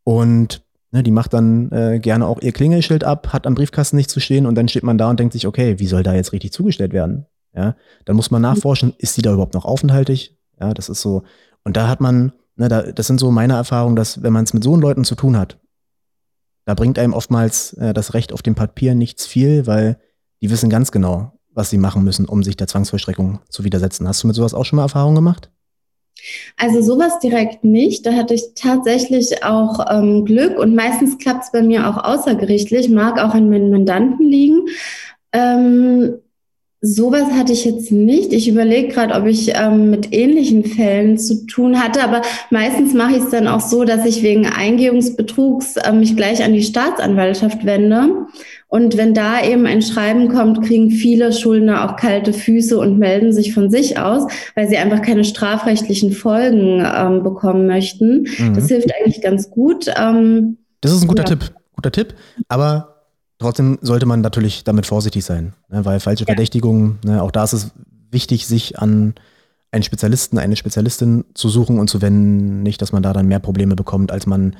Und 0.03 0.63
ne, 0.91 1.03
die 1.03 1.11
macht 1.11 1.33
dann 1.33 1.71
äh, 1.71 1.99
gerne 1.99 2.25
auch 2.25 2.41
ihr 2.41 2.53
Klingelschild 2.53 3.03
ab, 3.03 3.33
hat 3.33 3.45
am 3.45 3.55
Briefkasten 3.55 3.97
nichts 3.97 4.13
zu 4.13 4.19
stehen 4.19 4.45
und 4.45 4.55
dann 4.55 4.67
steht 4.67 4.83
man 4.83 4.97
da 4.97 5.09
und 5.09 5.19
denkt 5.19 5.33
sich, 5.33 5.47
okay, 5.47 5.79
wie 5.79 5.87
soll 5.87 6.03
da 6.03 6.13
jetzt 6.13 6.31
richtig 6.31 6.53
zugestellt 6.53 6.93
werden? 6.93 7.25
Ja, 7.55 7.75
dann 8.05 8.15
muss 8.15 8.31
man 8.31 8.41
nachforschen, 8.41 8.93
ist 8.97 9.13
sie 9.13 9.21
da 9.21 9.33
überhaupt 9.33 9.53
noch 9.53 9.65
aufenthaltig? 9.65 10.35
Ja, 10.59 10.73
das 10.73 10.89
ist 10.89 11.01
so. 11.01 11.23
Und 11.63 11.77
da 11.77 11.87
hat 11.87 12.01
man, 12.01 12.33
ne, 12.55 12.67
da, 12.67 12.81
das 12.81 13.05
sind 13.05 13.19
so 13.19 13.29
meine 13.29 13.53
Erfahrungen, 13.53 13.95
dass 13.95 14.23
wenn 14.23 14.33
man 14.33 14.43
es 14.43 14.53
mit 14.53 14.63
so 14.63 14.75
Leuten 14.75 15.03
zu 15.03 15.13
tun 15.13 15.37
hat, 15.37 15.59
da 16.65 16.73
bringt 16.73 16.99
einem 16.99 17.13
oftmals 17.13 17.73
äh, 17.73 17.93
das 17.93 18.13
Recht 18.13 18.33
auf 18.33 18.41
dem 18.41 18.55
Papier 18.55 18.95
nichts 18.95 19.25
viel, 19.25 19.67
weil 19.67 19.97
die 20.41 20.49
wissen 20.49 20.69
ganz 20.69 20.91
genau, 20.91 21.33
was 21.51 21.69
sie 21.69 21.77
machen 21.77 22.03
müssen, 22.03 22.25
um 22.25 22.43
sich 22.43 22.57
der 22.57 22.67
Zwangsvollstreckung 22.67 23.39
zu 23.49 23.63
widersetzen. 23.63 24.07
Hast 24.07 24.23
du 24.23 24.27
mit 24.27 24.35
sowas 24.35 24.53
auch 24.53 24.65
schon 24.65 24.77
mal 24.77 24.83
Erfahrung 24.83 25.15
gemacht? 25.15 25.49
Also 26.57 26.81
sowas 26.81 27.19
direkt 27.19 27.63
nicht. 27.63 28.05
Da 28.05 28.13
hatte 28.13 28.33
ich 28.33 28.53
tatsächlich 28.55 29.43
auch 29.43 29.85
ähm, 29.91 30.25
Glück 30.25 30.57
und 30.57 30.75
meistens 30.75 31.17
klappt 31.17 31.45
es 31.45 31.51
bei 31.51 31.61
mir 31.61 31.87
auch 31.87 32.03
außergerichtlich, 32.03 32.89
mag 32.89 33.19
auch 33.19 33.33
an 33.33 33.49
meinen 33.49 33.71
Mandanten 33.71 34.25
liegen. 34.25 34.67
Ähm, 35.33 36.15
Sowas 36.85 37.31
hatte 37.31 37.53
ich 37.53 37.63
jetzt 37.63 37.93
nicht. 37.93 38.33
Ich 38.33 38.49
überlege 38.49 38.89
gerade, 38.89 39.13
ob 39.13 39.25
ich 39.25 39.53
ähm, 39.55 39.89
mit 39.89 40.13
ähnlichen 40.13 40.65
Fällen 40.65 41.17
zu 41.17 41.45
tun 41.45 41.81
hatte, 41.81 42.03
aber 42.03 42.21
meistens 42.49 42.93
mache 42.93 43.13
ich 43.13 43.23
es 43.23 43.29
dann 43.29 43.47
auch 43.47 43.61
so, 43.61 43.85
dass 43.85 44.05
ich 44.05 44.21
wegen 44.21 44.45
Eingehungsbetrugs 44.47 45.77
äh, 45.77 45.93
mich 45.93 46.17
gleich 46.17 46.43
an 46.43 46.51
die 46.51 46.61
Staatsanwaltschaft 46.61 47.63
wende. 47.63 48.25
Und 48.67 48.97
wenn 48.97 49.13
da 49.13 49.41
eben 49.41 49.65
ein 49.65 49.81
Schreiben 49.81 50.27
kommt, 50.27 50.61
kriegen 50.61 50.91
viele 50.91 51.31
Schuldner 51.31 51.89
auch 51.89 51.95
kalte 51.95 52.33
Füße 52.33 52.77
und 52.77 52.99
melden 52.99 53.31
sich 53.31 53.53
von 53.53 53.69
sich 53.69 53.97
aus, 53.97 54.29
weil 54.55 54.67
sie 54.67 54.75
einfach 54.75 55.01
keine 55.01 55.23
strafrechtlichen 55.23 56.11
Folgen 56.11 56.85
ähm, 56.85 57.23
bekommen 57.23 57.65
möchten. 57.65 58.27
Mhm. 58.37 58.55
Das 58.55 58.67
hilft 58.67 58.91
eigentlich 58.93 59.21
ganz 59.21 59.49
gut. 59.49 59.85
Ähm, 59.97 60.57
das 60.81 60.91
ist 60.91 61.03
ein 61.03 61.07
guter 61.07 61.23
ja. 61.23 61.29
Tipp. 61.29 61.53
Guter 61.77 61.91
Tipp. 61.93 62.15
Aber 62.49 62.92
Trotzdem 63.39 63.79
sollte 63.81 64.05
man 64.05 64.21
natürlich 64.21 64.63
damit 64.63 64.85
vorsichtig 64.85 65.25
sein, 65.25 65.53
ne, 65.69 65.83
weil 65.85 65.99
falsche 65.99 66.23
ja. 66.23 66.27
Verdächtigungen, 66.27 66.99
ne, 67.03 67.21
auch 67.21 67.31
da 67.31 67.43
ist 67.43 67.53
es 67.53 67.71
wichtig, 68.11 68.47
sich 68.47 68.79
an 68.79 69.15
einen 69.71 69.83
Spezialisten, 69.83 70.37
eine 70.37 70.55
Spezialistin 70.55 71.25
zu 71.33 71.49
suchen 71.49 71.79
und 71.79 71.89
zu 71.89 72.01
wenden, 72.01 72.61
nicht, 72.61 72.81
dass 72.81 72.91
man 72.91 73.03
da 73.03 73.11
dann 73.11 73.27
mehr 73.27 73.39
Probleme 73.39 73.75
bekommt, 73.75 74.11
als 74.11 74.27
man 74.27 74.55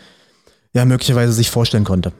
ja 0.73 0.85
möglicherweise 0.85 1.31
sich 1.31 1.51
vorstellen 1.51 1.83
konnte. 1.83 2.11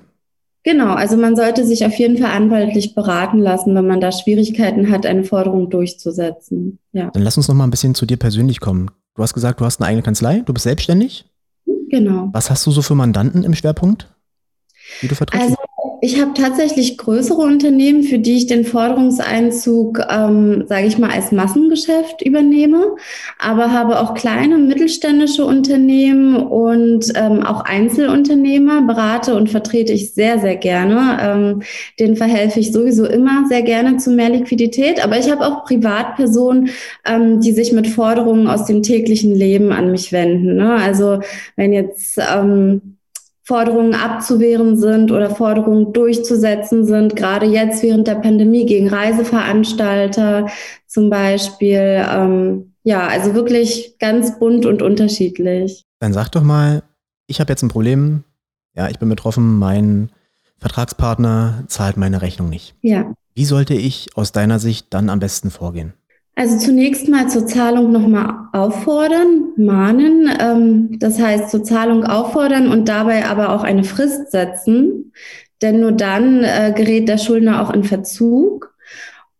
Genau, 0.63 0.93
also 0.93 1.17
man 1.17 1.35
sollte 1.35 1.65
sich 1.65 1.85
auf 1.85 1.93
jeden 1.95 2.17
Fall 2.17 2.31
anwaltlich 2.31 2.95
beraten 2.95 3.39
lassen, 3.39 3.75
wenn 3.75 3.85
man 3.85 3.99
da 3.99 4.13
Schwierigkeiten 4.13 4.89
hat, 4.89 5.05
eine 5.05 5.25
Forderung 5.25 5.69
durchzusetzen. 5.69 6.79
Ja. 6.93 7.09
Dann 7.11 7.23
lass 7.23 7.35
uns 7.35 7.49
noch 7.49 7.55
mal 7.55 7.65
ein 7.65 7.71
bisschen 7.71 7.95
zu 7.95 8.05
dir 8.05 8.15
persönlich 8.15 8.61
kommen. 8.61 8.89
Du 9.15 9.23
hast 9.23 9.33
gesagt, 9.33 9.59
du 9.59 9.65
hast 9.65 9.81
eine 9.81 9.87
eigene 9.87 10.03
Kanzlei, 10.03 10.39
du 10.45 10.53
bist 10.53 10.63
selbstständig. 10.63 11.25
Genau. 11.89 12.29
Was 12.31 12.49
hast 12.49 12.65
du 12.65 12.71
so 12.71 12.81
für 12.81 12.95
Mandanten 12.95 13.43
im 13.43 13.53
Schwerpunkt, 13.53 14.12
die 15.01 15.07
du 15.07 15.15
vertrittst? 15.15 15.43
Also 15.43 15.55
ich 16.01 16.19
habe 16.19 16.33
tatsächlich 16.33 16.97
größere 16.97 17.41
Unternehmen, 17.41 18.03
für 18.03 18.19
die 18.19 18.33
ich 18.33 18.45
den 18.45 18.65
Forderungseinzug, 18.65 20.01
ähm, 20.09 20.65
sage 20.67 20.85
ich 20.85 20.97
mal, 20.97 21.09
als 21.09 21.31
Massengeschäft 21.31 22.21
übernehme, 22.21 22.97
aber 23.39 23.71
habe 23.71 24.01
auch 24.01 24.13
kleine 24.13 24.57
mittelständische 24.57 25.45
Unternehmen 25.45 26.35
und 26.35 27.13
ähm, 27.15 27.45
auch 27.45 27.61
Einzelunternehmer, 27.61 28.81
berate 28.81 29.33
und 29.35 29.49
vertrete 29.49 29.93
ich 29.93 30.13
sehr, 30.13 30.39
sehr 30.39 30.57
gerne. 30.57 31.17
Ähm, 31.21 31.63
den 32.01 32.17
verhelfe 32.17 32.59
ich 32.59 32.73
sowieso 32.73 33.05
immer 33.05 33.45
sehr 33.47 33.61
gerne 33.61 33.95
zu 33.95 34.11
mehr 34.11 34.29
Liquidität, 34.29 35.01
aber 35.01 35.17
ich 35.17 35.31
habe 35.31 35.45
auch 35.45 35.63
Privatpersonen, 35.63 36.69
ähm, 37.05 37.39
die 37.39 37.53
sich 37.53 37.71
mit 37.71 37.87
Forderungen 37.87 38.47
aus 38.47 38.65
dem 38.65 38.83
täglichen 38.83 39.33
Leben 39.33 39.71
an 39.71 39.91
mich 39.91 40.11
wenden. 40.11 40.57
Ne? 40.57 40.75
Also 40.75 41.21
wenn 41.55 41.71
jetzt 41.71 42.17
ähm, 42.17 42.92
Forderungen 43.45 43.93
abzuwehren 43.93 44.77
sind 44.77 45.11
oder 45.11 45.29
Forderungen 45.29 45.91
durchzusetzen 45.91 46.85
sind, 46.85 47.15
gerade 47.15 47.45
jetzt 47.45 47.83
während 47.83 48.07
der 48.07 48.15
Pandemie 48.15 48.65
gegen 48.65 48.87
Reiseveranstalter 48.87 50.47
zum 50.87 51.09
Beispiel. 51.09 52.05
Ähm, 52.09 52.73
ja, 52.83 53.07
also 53.07 53.33
wirklich 53.33 53.97
ganz 53.99 54.39
bunt 54.39 54.65
und 54.65 54.81
unterschiedlich. 54.81 55.83
Dann 55.99 56.13
sag 56.13 56.29
doch 56.29 56.43
mal, 56.43 56.83
ich 57.27 57.39
habe 57.39 57.51
jetzt 57.51 57.63
ein 57.63 57.69
Problem. 57.69 58.23
Ja, 58.75 58.89
ich 58.89 58.99
bin 58.99 59.09
betroffen, 59.09 59.59
mein 59.59 60.09
Vertragspartner 60.57 61.65
zahlt 61.67 61.97
meine 61.97 62.21
Rechnung 62.21 62.49
nicht. 62.49 62.75
Ja. 62.81 63.13
Wie 63.35 63.45
sollte 63.45 63.73
ich 63.73 64.15
aus 64.15 64.31
deiner 64.31 64.59
Sicht 64.59 64.87
dann 64.91 65.09
am 65.09 65.19
besten 65.19 65.51
vorgehen? 65.51 65.93
Also 66.35 66.57
zunächst 66.57 67.07
mal 67.09 67.29
zur 67.29 67.45
Zahlung 67.45 67.91
nochmal 67.91 68.47
auffordern, 68.53 69.53
mahnen. 69.55 70.29
Ähm, 70.39 70.99
das 70.99 71.19
heißt 71.19 71.51
zur 71.51 71.63
Zahlung 71.63 72.05
auffordern 72.05 72.69
und 72.69 72.89
dabei 72.89 73.25
aber 73.25 73.51
auch 73.51 73.63
eine 73.63 73.83
Frist 73.83 74.31
setzen. 74.31 75.13
Denn 75.61 75.79
nur 75.79 75.91
dann 75.91 76.43
äh, 76.43 76.73
gerät 76.75 77.07
der 77.07 77.19
Schuldner 77.19 77.61
auch 77.61 77.73
in 77.73 77.83
Verzug. 77.83 78.72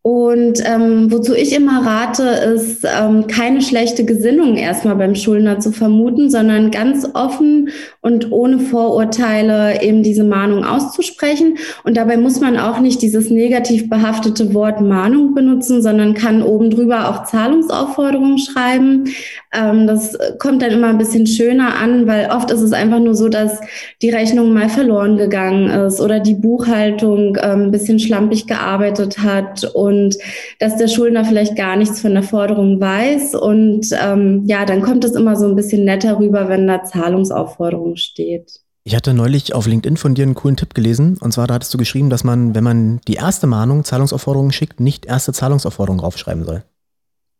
Und 0.05 0.61
ähm, 0.65 1.09
wozu 1.13 1.33
ich 1.33 1.55
immer 1.55 1.85
rate, 1.85 2.23
ist 2.23 2.83
ähm, 2.83 3.25
keine 3.27 3.61
schlechte 3.61 4.03
Gesinnung 4.03 4.57
erstmal 4.57 4.97
beim 4.97 5.15
Schuldner 5.15 5.61
zu 5.61 5.71
vermuten, 5.71 6.29
sondern 6.29 6.71
ganz 6.71 7.07
offen 7.13 7.69
und 8.01 8.29
ohne 8.29 8.59
Vorurteile 8.59 9.81
eben 9.81 10.03
diese 10.03 10.25
Mahnung 10.25 10.65
auszusprechen. 10.65 11.57
Und 11.85 11.95
dabei 11.95 12.17
muss 12.17 12.41
man 12.41 12.59
auch 12.59 12.81
nicht 12.81 13.01
dieses 13.01 13.29
negativ 13.29 13.89
behaftete 13.89 14.53
Wort 14.53 14.81
Mahnung 14.81 15.33
benutzen, 15.33 15.81
sondern 15.81 16.15
kann 16.15 16.43
oben 16.43 16.69
drüber 16.69 17.09
auch 17.09 17.23
Zahlungsaufforderungen 17.23 18.39
schreiben. 18.39 19.05
Ähm, 19.53 19.87
das 19.87 20.17
kommt 20.37 20.63
dann 20.63 20.71
immer 20.71 20.87
ein 20.87 20.97
bisschen 20.97 21.27
schöner 21.27 21.77
an, 21.77 22.07
weil 22.07 22.29
oft 22.29 22.51
ist 22.51 22.61
es 22.61 22.73
einfach 22.73 22.99
nur 22.99 23.15
so, 23.15 23.29
dass 23.29 23.61
die 24.01 24.09
Rechnung 24.09 24.51
mal 24.51 24.67
verloren 24.67 25.15
gegangen 25.15 25.69
ist 25.69 26.01
oder 26.01 26.19
die 26.19 26.35
Buchhaltung 26.35 27.37
ähm, 27.41 27.67
ein 27.67 27.71
bisschen 27.71 27.99
schlampig 27.99 28.47
gearbeitet 28.47 29.19
hat 29.19 29.63
und 29.73 29.92
und 29.93 30.17
dass 30.59 30.77
der 30.77 30.87
Schuldner 30.87 31.25
vielleicht 31.25 31.55
gar 31.55 31.75
nichts 31.75 32.01
von 32.01 32.13
der 32.13 32.23
Forderung 32.23 32.79
weiß. 32.79 33.35
Und 33.35 33.87
ähm, 34.01 34.43
ja, 34.45 34.65
dann 34.65 34.81
kommt 34.81 35.03
es 35.03 35.13
immer 35.13 35.35
so 35.35 35.47
ein 35.47 35.55
bisschen 35.55 35.85
netter 35.85 36.19
rüber, 36.19 36.49
wenn 36.49 36.67
da 36.67 36.83
Zahlungsaufforderung 36.83 37.95
steht. 37.95 38.59
Ich 38.85 38.95
hatte 38.95 39.13
neulich 39.13 39.53
auf 39.53 39.65
LinkedIn 39.65 39.95
von 39.95 40.13
dir 40.13 40.23
einen 40.23 40.35
coolen 40.35 40.57
Tipp 40.57 40.73
gelesen. 40.73 41.17
Und 41.19 41.31
zwar 41.31 41.47
da 41.47 41.53
hattest 41.53 41.73
du 41.73 41.77
geschrieben, 41.77 42.09
dass 42.09 42.23
man, 42.23 42.53
wenn 42.53 42.63
man 42.63 42.99
die 43.07 43.13
erste 43.13 43.47
Mahnung 43.47 43.85
Zahlungsaufforderungen 43.85 44.51
schickt, 44.51 44.79
nicht 44.79 45.05
erste 45.05 45.31
Zahlungsaufforderungen 45.31 46.01
draufschreiben 46.01 46.43
soll. 46.43 46.63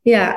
Ja, 0.05 0.35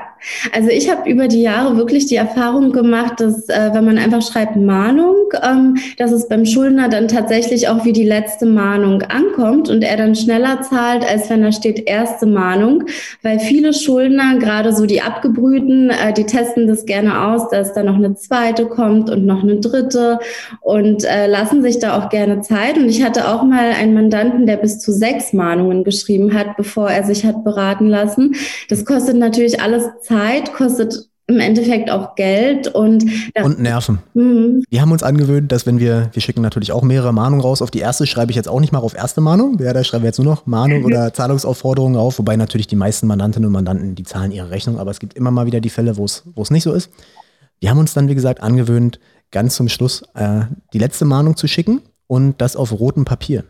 also 0.52 0.68
ich 0.68 0.90
habe 0.90 1.08
über 1.08 1.28
die 1.28 1.42
Jahre 1.42 1.76
wirklich 1.76 2.06
die 2.06 2.16
Erfahrung 2.16 2.72
gemacht, 2.72 3.20
dass 3.20 3.48
äh, 3.48 3.70
wenn 3.72 3.84
man 3.84 3.98
einfach 3.98 4.22
schreibt 4.22 4.56
Mahnung, 4.56 5.14
ähm, 5.42 5.76
dass 5.98 6.12
es 6.12 6.28
beim 6.28 6.46
Schuldner 6.46 6.88
dann 6.88 7.08
tatsächlich 7.08 7.68
auch 7.68 7.84
wie 7.84 7.92
die 7.92 8.04
letzte 8.04 8.46
Mahnung 8.46 9.02
ankommt 9.02 9.68
und 9.68 9.82
er 9.82 9.96
dann 9.96 10.14
schneller 10.14 10.62
zahlt, 10.62 11.04
als 11.08 11.30
wenn 11.30 11.42
da 11.42 11.52
steht 11.52 11.88
erste 11.88 12.26
Mahnung, 12.26 12.84
weil 13.22 13.38
viele 13.38 13.72
Schuldner, 13.72 14.38
gerade 14.38 14.72
so 14.74 14.86
die 14.86 15.02
Abgebrühten, 15.02 15.90
äh, 15.90 16.12
die 16.12 16.24
testen 16.24 16.66
das 16.66 16.86
gerne 16.86 17.26
aus, 17.26 17.48
dass 17.50 17.72
da 17.72 17.82
noch 17.82 17.96
eine 17.96 18.14
zweite 18.14 18.66
kommt 18.66 19.10
und 19.10 19.26
noch 19.26 19.42
eine 19.42 19.60
dritte 19.60 20.18
und 20.60 21.04
äh, 21.04 21.26
lassen 21.26 21.62
sich 21.62 21.78
da 21.78 21.98
auch 21.98 22.08
gerne 22.08 22.40
Zeit. 22.40 22.76
Und 22.76 22.88
ich 22.88 23.02
hatte 23.02 23.28
auch 23.28 23.42
mal 23.42 23.70
einen 23.70 23.94
Mandanten, 23.94 24.46
der 24.46 24.56
bis 24.56 24.78
zu 24.78 24.92
sechs 24.92 25.32
Mahnungen 25.32 25.84
geschrieben 25.84 26.34
hat, 26.34 26.56
bevor 26.56 26.90
er 26.90 27.04
sich 27.04 27.24
hat 27.24 27.44
beraten 27.44 27.88
lassen. 27.88 28.34
Das 28.68 28.84
kostet 28.84 29.16
natürlich 29.16 29.60
alles 29.60 29.84
Zeit, 30.02 30.15
kostet 30.54 31.08
im 31.28 31.40
Endeffekt 31.40 31.90
auch 31.90 32.14
Geld 32.14 32.68
und 32.68 33.04
und 33.42 33.58
Nerven. 33.58 33.98
Mhm. 34.14 34.62
Wir 34.70 34.80
haben 34.80 34.92
uns 34.92 35.02
angewöhnt, 35.02 35.50
dass 35.50 35.66
wenn 35.66 35.80
wir 35.80 36.10
wir 36.12 36.22
schicken 36.22 36.40
natürlich 36.40 36.70
auch 36.70 36.82
mehrere 36.82 37.12
Mahnungen 37.12 37.40
raus. 37.40 37.62
Auf 37.62 37.72
die 37.72 37.80
erste 37.80 38.06
schreibe 38.06 38.30
ich 38.30 38.36
jetzt 38.36 38.48
auch 38.48 38.60
nicht 38.60 38.72
mal 38.72 38.78
auf 38.78 38.94
erste 38.94 39.20
Mahnung. 39.20 39.58
Ja, 39.58 39.72
da 39.72 39.82
schreiben 39.82 40.04
wir 40.04 40.08
jetzt 40.08 40.18
nur 40.18 40.26
noch 40.26 40.46
Mahnung 40.46 40.84
oder 40.84 41.12
Zahlungsaufforderungen 41.12 41.96
auf. 41.96 42.18
Wobei 42.18 42.36
natürlich 42.36 42.68
die 42.68 42.76
meisten 42.76 43.08
Mandantinnen 43.08 43.48
und 43.48 43.52
Mandanten 43.52 43.96
die 43.96 44.04
zahlen 44.04 44.30
ihre 44.30 44.50
Rechnung, 44.50 44.78
aber 44.78 44.92
es 44.92 45.00
gibt 45.00 45.14
immer 45.14 45.32
mal 45.32 45.46
wieder 45.46 45.60
die 45.60 45.70
Fälle, 45.70 45.96
wo 45.96 46.04
es 46.04 46.22
wo 46.34 46.42
es 46.42 46.50
nicht 46.50 46.62
so 46.62 46.72
ist. 46.72 46.90
Wir 47.58 47.70
haben 47.70 47.78
uns 47.78 47.92
dann 47.92 48.08
wie 48.08 48.14
gesagt 48.14 48.40
angewöhnt, 48.42 49.00
ganz 49.32 49.56
zum 49.56 49.68
Schluss 49.68 50.02
äh, 50.14 50.42
die 50.72 50.78
letzte 50.78 51.06
Mahnung 51.06 51.36
zu 51.36 51.48
schicken 51.48 51.82
und 52.06 52.40
das 52.40 52.54
auf 52.54 52.78
rotem 52.78 53.04
Papier. 53.04 53.44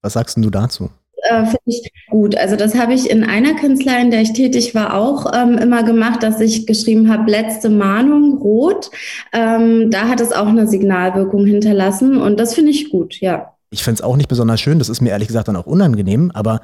Was 0.00 0.14
sagst 0.14 0.38
du 0.38 0.48
dazu? 0.48 0.90
Äh, 1.30 1.44
finde 1.46 1.62
ich 1.66 1.92
gut. 2.08 2.36
Also 2.36 2.56
das 2.56 2.74
habe 2.74 2.94
ich 2.94 3.08
in 3.08 3.24
einer 3.24 3.54
Kanzlei, 3.54 4.00
in 4.00 4.10
der 4.10 4.22
ich 4.22 4.32
tätig 4.32 4.74
war, 4.74 4.94
auch 4.94 5.32
ähm, 5.34 5.58
immer 5.58 5.82
gemacht, 5.82 6.22
dass 6.22 6.40
ich 6.40 6.66
geschrieben 6.66 7.10
habe, 7.10 7.30
letzte 7.30 7.70
Mahnung, 7.70 8.38
rot. 8.38 8.90
Ähm, 9.32 9.90
da 9.90 10.08
hat 10.08 10.20
es 10.20 10.32
auch 10.32 10.48
eine 10.48 10.66
Signalwirkung 10.66 11.46
hinterlassen 11.46 12.20
und 12.20 12.40
das 12.40 12.54
finde 12.54 12.72
ich 12.72 12.90
gut, 12.90 13.20
ja. 13.20 13.54
Ich 13.70 13.84
finde 13.84 14.00
es 14.00 14.02
auch 14.02 14.16
nicht 14.16 14.28
besonders 14.28 14.60
schön, 14.60 14.80
das 14.80 14.88
ist 14.88 15.00
mir 15.00 15.10
ehrlich 15.10 15.28
gesagt 15.28 15.46
dann 15.46 15.56
auch 15.56 15.66
unangenehm, 15.66 16.32
aber 16.34 16.60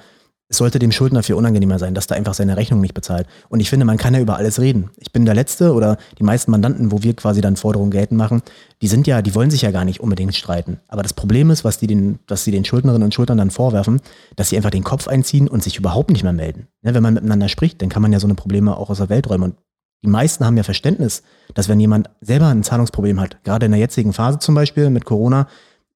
es 0.49 0.59
sollte 0.59 0.79
dem 0.79 0.93
Schuldner 0.93 1.25
viel 1.25 1.35
unangenehmer 1.35 1.79
sein, 1.79 1.95
dass 1.95 2.07
da 2.07 2.15
einfach 2.15 2.35
seine 2.35 2.57
Rechnung 2.57 2.81
nicht 2.81 2.95
bezahlt. 2.95 3.26
Und 3.49 3.59
ich 3.59 3.69
finde, 3.69 3.85
man 3.85 3.97
kann 3.97 4.15
ja 4.15 4.21
über 4.21 4.37
alles 4.37 4.61
reden. 4.61 4.91
Ich 4.97 5.12
bin 5.12 5.25
der 5.25 5.35
Letzte 5.35 5.73
oder 5.73 5.97
die 6.19 6.23
meisten 6.23 6.53
Mandanten, 6.53 6.93
wo 6.93 7.03
wir 7.03 7.15
quasi 7.15 7.41
dann 7.41 7.57
Forderungen 7.57 7.91
geltend 7.91 8.17
machen, 8.17 8.43
die 8.81 8.87
sind 8.87 9.09
ja, 9.09 9.23
die 9.23 9.35
wollen 9.35 9.50
sich 9.50 9.62
ja 9.62 9.73
gar 9.73 9.85
nicht 9.85 10.00
unbedingt 10.00 10.37
streiten. 10.37 10.79
Aber 10.87 11.03
das 11.03 11.15
Problem 11.15 11.50
ist, 11.50 11.65
was 11.65 11.79
die 11.79 11.88
den, 11.88 12.21
was 12.29 12.45
sie 12.45 12.53
den 12.53 12.65
Schuldnerinnen 12.65 13.05
und 13.05 13.15
Schuldnern 13.15 13.38
dann 13.38 13.50
vorwerfen, 13.50 14.00
dass 14.37 14.50
sie 14.50 14.57
einfach 14.57 14.71
den 14.71 14.85
Kopf 14.85 15.09
einziehen 15.09 15.49
und 15.49 15.65
sich 15.65 15.79
überhaupt 15.79 16.11
nicht 16.11 16.23
mehr 16.23 16.33
melden. 16.33 16.69
Ja, 16.83 16.95
wenn 16.95 17.03
man 17.03 17.15
miteinander 17.15 17.49
spricht, 17.49 17.83
dann 17.83 17.88
kann 17.88 18.03
man 18.03 18.12
ja 18.12 18.21
so 18.21 18.29
eine 18.29 18.35
Probleme 18.35 18.76
auch 18.76 18.91
aus 18.91 18.99
der 18.99 19.09
Welt 19.09 19.29
räumen. 19.29 19.50
Und 19.50 19.57
die 20.05 20.09
meisten 20.09 20.45
haben 20.45 20.57
ja 20.57 20.62
Verständnis, 20.62 21.25
dass 21.55 21.69
wenn 21.69 21.81
jemand 21.81 22.11
selber 22.21 22.47
ein 22.47 22.62
Zahlungsproblem 22.62 23.21
hat, 23.21 23.43
gerade 23.43 23.67
in 23.67 23.73
der 23.73 23.81
jetzigen 23.81 24.12
Phase 24.12 24.38
zum 24.38 24.55
Beispiel 24.55 24.91
mit 24.91 25.05
Corona, 25.05 25.49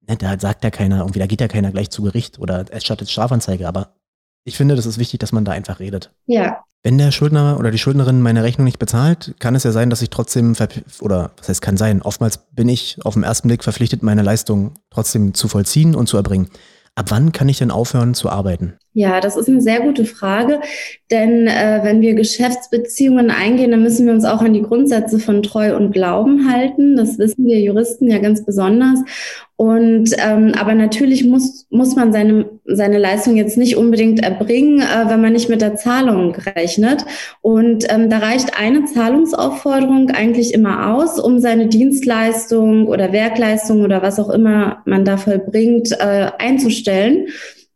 ne, 0.09 0.17
da 0.17 0.37
sagt 0.41 0.65
ja 0.65 0.71
keiner, 0.71 0.99
irgendwie, 0.99 1.21
da 1.21 1.27
geht 1.27 1.41
ja 1.41 1.47
keiner 1.47 1.71
gleich 1.71 1.91
zu 1.91 2.03
Gericht 2.03 2.41
oder 2.41 2.65
es 2.71 2.83
stattet 2.83 3.09
Strafanzeige, 3.09 3.69
aber 3.69 3.95
ich 4.45 4.57
finde, 4.57 4.77
das 4.77 4.87
ist 4.87 4.99
wichtig, 4.99 5.21
dass 5.21 5.33
man 5.33 5.45
da 5.45 5.53
einfach 5.53 5.81
redet. 5.81 6.13
Ja. 6.27 6.65
Wenn 6.83 6.97
der 6.97 7.11
Schuldner 7.11 7.59
oder 7.59 7.71
die 7.71 7.79
Schuldnerin 7.79 8.23
meine 8.23 8.43
Rechnung 8.43 8.65
nicht 8.65 8.79
bezahlt, 8.79 9.35
kann 9.39 9.55
es 9.55 9.65
ja 9.65 9.73
sein, 9.73 9.91
dass 9.91 10.01
ich 10.01 10.09
trotzdem, 10.09 10.55
oder 11.01 11.33
was 11.37 11.49
heißt 11.49 11.61
kann 11.61 11.77
sein, 11.77 12.01
oftmals 12.01 12.39
bin 12.53 12.69
ich 12.71 12.99
auf 13.05 13.15
den 13.15 13.23
ersten 13.23 13.49
Blick 13.49 13.63
verpflichtet, 13.63 14.03
meine 14.03 14.23
Leistung 14.23 14.75
trotzdem 14.89 15.35
zu 15.35 15.47
vollziehen 15.47 15.95
und 15.95 16.09
zu 16.09 16.17
erbringen. 16.17 16.49
Ab 16.95 17.07
wann 17.11 17.33
kann 17.33 17.51
ich 17.51 17.59
denn 17.59 17.71
aufhören 17.71 18.15
zu 18.15 18.31
arbeiten? 18.31 18.79
Ja, 18.93 19.21
das 19.21 19.37
ist 19.37 19.49
eine 19.49 19.61
sehr 19.61 19.81
gute 19.83 20.05
Frage, 20.05 20.61
denn 21.13 21.47
äh, 21.47 21.79
wenn 21.85 22.01
wir 22.01 22.15
Geschäftsbeziehungen 22.15 23.31
eingehen, 23.31 23.71
dann 23.71 23.85
müssen 23.85 24.05
wir 24.05 24.13
uns 24.13 24.25
auch 24.25 24.43
an 24.43 24.53
die 24.53 24.63
Grundsätze 24.63 25.21
von 25.21 25.45
Treu 25.45 25.77
und 25.77 25.93
Glauben 25.93 26.51
halten. 26.51 26.97
Das 26.97 27.17
wissen 27.17 27.47
wir 27.47 27.61
Juristen 27.61 28.11
ja 28.11 28.19
ganz 28.19 28.45
besonders. 28.45 28.99
Und 29.55 30.11
ähm, 30.19 30.55
aber 30.59 30.75
natürlich 30.75 31.25
muss 31.25 31.67
muss 31.71 31.95
man 31.95 32.13
seine 32.13 32.49
seine 32.65 32.99
Leistung 32.99 33.37
jetzt 33.37 33.59
nicht 33.59 33.77
unbedingt 33.77 34.25
erbringen, 34.25 34.81
äh, 34.81 35.09
wenn 35.09 35.21
man 35.21 35.35
nicht 35.35 35.49
mit 35.49 35.61
der 35.61 35.77
Zahlung 35.77 36.35
rechnet. 36.35 37.05
Und 37.43 37.85
ähm, 37.91 38.11
da 38.11 38.19
reicht 38.19 38.59
eine 38.59 38.87
Zahlungsaufforderung 38.87 40.11
eigentlich 40.11 40.53
immer 40.53 40.95
aus, 40.95 41.21
um 41.21 41.39
seine 41.39 41.69
Dienstleistung 41.69 42.89
oder 42.89 43.13
Werkleistung 43.13 43.85
oder 43.85 44.03
was 44.03 44.19
auch 44.19 44.31
immer 44.31 44.83
man 44.85 45.05
da 45.05 45.17
vollbringt 45.17 45.93
äh, 45.93 46.31
einzustellen. 46.39 47.29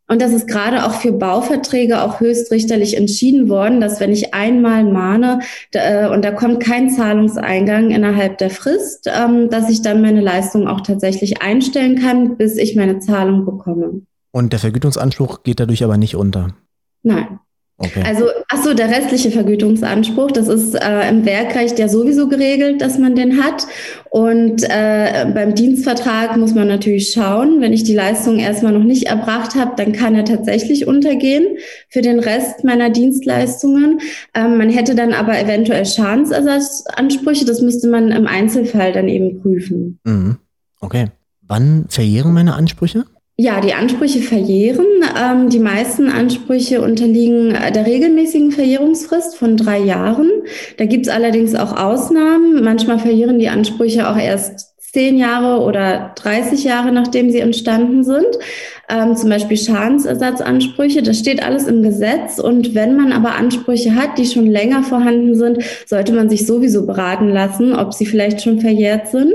Und 0.07 0.21
das 0.21 0.33
ist 0.33 0.47
gerade 0.47 0.85
auch 0.85 0.93
für 0.93 1.11
Bauverträge 1.11 2.01
auch 2.03 2.19
höchstrichterlich 2.19 2.95
entschieden 2.95 3.49
worden, 3.49 3.81
dass 3.81 3.99
wenn 3.99 4.11
ich 4.11 4.35
einmal 4.35 4.83
mahne 4.83 5.39
äh, 5.71 6.07
und 6.07 6.23
da 6.23 6.31
kommt 6.31 6.61
kein 6.61 6.91
Zahlungseingang 6.91 7.89
innerhalb 7.89 8.37
der 8.37 8.51
Frist, 8.51 9.07
ähm, 9.11 9.49
dass 9.49 9.69
ich 9.69 9.81
dann 9.81 10.01
meine 10.01 10.21
Leistung 10.21 10.67
auch 10.67 10.81
tatsächlich 10.81 11.41
einstellen 11.41 11.99
kann, 11.99 12.37
bis 12.37 12.57
ich 12.57 12.75
meine 12.75 12.99
Zahlung 12.99 13.45
bekomme. 13.45 14.01
Und 14.31 14.53
der 14.53 14.59
Vergütungsanspruch 14.59 15.43
geht 15.43 15.59
dadurch 15.59 15.83
aber 15.83 15.97
nicht 15.97 16.15
unter. 16.15 16.53
Nein. 17.01 17.39
Okay. 17.77 18.03
Also, 18.05 18.29
ach 18.47 18.63
so, 18.63 18.73
der 18.73 18.89
restliche 18.89 19.31
Vergütungsanspruch, 19.31 20.31
das 20.31 20.47
ist 20.47 20.75
äh, 20.75 21.09
im 21.09 21.25
Werkrecht 21.25 21.77
ja 21.77 21.89
sowieso 21.89 22.29
geregelt, 22.29 22.79
dass 22.79 22.97
man 22.97 23.15
den 23.15 23.43
hat. 23.43 23.67
Und 24.09 24.63
äh, 24.63 25.25
beim 25.33 25.55
Dienstvertrag 25.55 26.37
muss 26.37 26.53
man 26.53 26.69
natürlich 26.69 27.11
schauen, 27.11 27.59
wenn 27.59 27.73
ich 27.73 27.83
die 27.83 27.93
Leistung 27.93 28.39
erstmal 28.39 28.71
noch 28.71 28.83
nicht 28.85 29.07
erbracht 29.07 29.55
habe, 29.55 29.73
dann 29.75 29.91
kann 29.91 30.15
er 30.15 30.23
tatsächlich 30.23 30.87
untergehen 30.87 31.57
für 31.89 32.01
den 32.01 32.19
Rest 32.19 32.63
meiner 32.63 32.89
Dienstleistungen. 32.89 33.99
Ähm, 34.33 34.57
man 34.57 34.69
hätte 34.69 34.95
dann 34.95 35.11
aber 35.11 35.37
eventuell 35.37 35.85
Schadensersatzansprüche, 35.85 37.43
das 37.43 37.59
müsste 37.59 37.89
man 37.89 38.11
im 38.11 38.25
Einzelfall 38.25 38.93
dann 38.93 39.09
eben 39.09 39.41
prüfen. 39.41 39.99
Mhm. 40.05 40.37
Okay. 40.79 41.07
Wann 41.41 41.87
verjähren 41.89 42.33
meine 42.33 42.55
Ansprüche? 42.55 43.05
Ja, 43.37 43.59
die 43.59 43.73
Ansprüche 43.73 44.21
verjähren. 44.21 44.85
Ähm, 45.21 45.49
die 45.49 45.59
meisten 45.59 46.09
Ansprüche 46.09 46.81
unterliegen 46.81 47.49
der 47.49 47.85
regelmäßigen 47.85 48.51
Verjährungsfrist 48.51 49.35
von 49.35 49.57
drei 49.57 49.79
Jahren. 49.79 50.31
Da 50.77 50.85
gibt 50.85 51.07
es 51.07 51.11
allerdings 51.11 51.53
auch 51.53 51.75
Ausnahmen. 51.75 52.63
Manchmal 52.63 52.97
verjähren 52.97 53.37
die 53.37 53.49
Ansprüche 53.49 54.09
auch 54.09 54.17
erst 54.17 54.74
zehn 54.95 55.17
Jahre 55.17 55.61
oder 55.61 56.13
30 56.15 56.63
Jahre, 56.63 56.93
nachdem 56.93 57.29
sie 57.29 57.39
entstanden 57.39 58.05
sind. 58.05 58.39
Ähm, 58.87 59.17
zum 59.17 59.29
Beispiel 59.29 59.57
Schadensersatzansprüche, 59.57 61.03
das 61.03 61.19
steht 61.19 61.43
alles 61.43 61.67
im 61.67 61.83
Gesetz. 61.83 62.39
Und 62.39 62.75
wenn 62.75 62.95
man 62.95 63.11
aber 63.11 63.35
Ansprüche 63.35 63.93
hat, 63.93 64.17
die 64.17 64.25
schon 64.25 64.45
länger 64.45 64.83
vorhanden 64.83 65.35
sind, 65.35 65.57
sollte 65.85 66.13
man 66.13 66.29
sich 66.29 66.47
sowieso 66.47 66.85
beraten 66.85 67.27
lassen, 67.27 67.75
ob 67.75 67.93
sie 67.93 68.05
vielleicht 68.05 68.41
schon 68.41 68.61
verjährt 68.61 69.09
sind. 69.09 69.33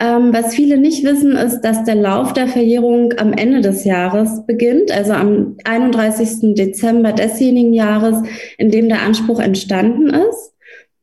Ähm, 0.00 0.32
was 0.32 0.54
viele 0.54 0.78
nicht 0.78 1.04
wissen, 1.04 1.32
ist, 1.32 1.60
dass 1.60 1.84
der 1.84 1.96
Lauf 1.96 2.32
der 2.32 2.48
Verjährung 2.48 3.12
am 3.18 3.34
Ende 3.34 3.60
des 3.60 3.84
Jahres 3.84 4.46
beginnt, 4.46 4.90
also 4.90 5.12
am 5.12 5.58
31. 5.64 6.54
Dezember 6.54 7.12
desjenigen 7.12 7.74
Jahres, 7.74 8.22
in 8.56 8.70
dem 8.70 8.88
der 8.88 9.02
Anspruch 9.02 9.40
entstanden 9.40 10.08
ist. 10.08 10.54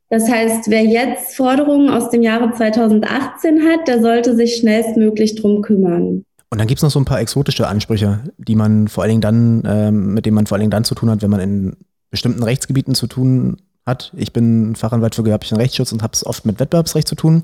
Das 0.10 0.30
heißt, 0.30 0.70
wer 0.70 0.84
jetzt 0.84 1.36
Forderungen 1.36 1.90
aus 1.90 2.10
dem 2.10 2.22
Jahre 2.22 2.52
2018 2.54 3.64
hat, 3.64 3.88
der 3.88 4.02
sollte 4.02 4.36
sich 4.36 4.58
schnellstmöglich 4.58 5.36
drum 5.36 5.62
kümmern. 5.62 6.24
Und 6.52 6.60
dann 6.60 6.68
gibt 6.68 6.80
es 6.80 6.84
noch 6.84 6.92
so 6.92 7.00
ein 7.00 7.06
paar 7.06 7.20
exotische 7.20 7.68
Ansprüche, 7.68 8.24
die 8.38 8.56
man 8.56 8.88
vor 8.88 9.04
allen 9.04 9.10
Dingen 9.10 9.22
dann, 9.22 9.64
ähm, 9.66 10.14
mit 10.14 10.26
denen 10.26 10.36
man 10.36 10.46
vor 10.46 10.56
allen 10.56 10.62
Dingen 10.62 10.72
dann 10.72 10.84
zu 10.84 10.96
tun 10.96 11.10
hat, 11.10 11.22
wenn 11.22 11.32
man 11.32 11.40
in 11.40 11.78
bestimmten 12.12 12.44
Rechtsgebieten 12.44 12.96
zu 12.96 13.08
tun 13.08 13.58
hat. 13.86 14.14
Ich 14.16 14.32
bin 14.32 14.76
Fachanwalt 14.76 15.16
für 15.16 15.24
gewerblichen 15.24 15.58
Rechtsschutz 15.58 15.92
und 15.92 16.04
habe 16.04 16.14
es 16.14 16.26
oft 16.26 16.46
mit 16.46 16.60
Wettbewerbsrecht 16.60 17.08
zu 17.08 17.16
tun. 17.16 17.44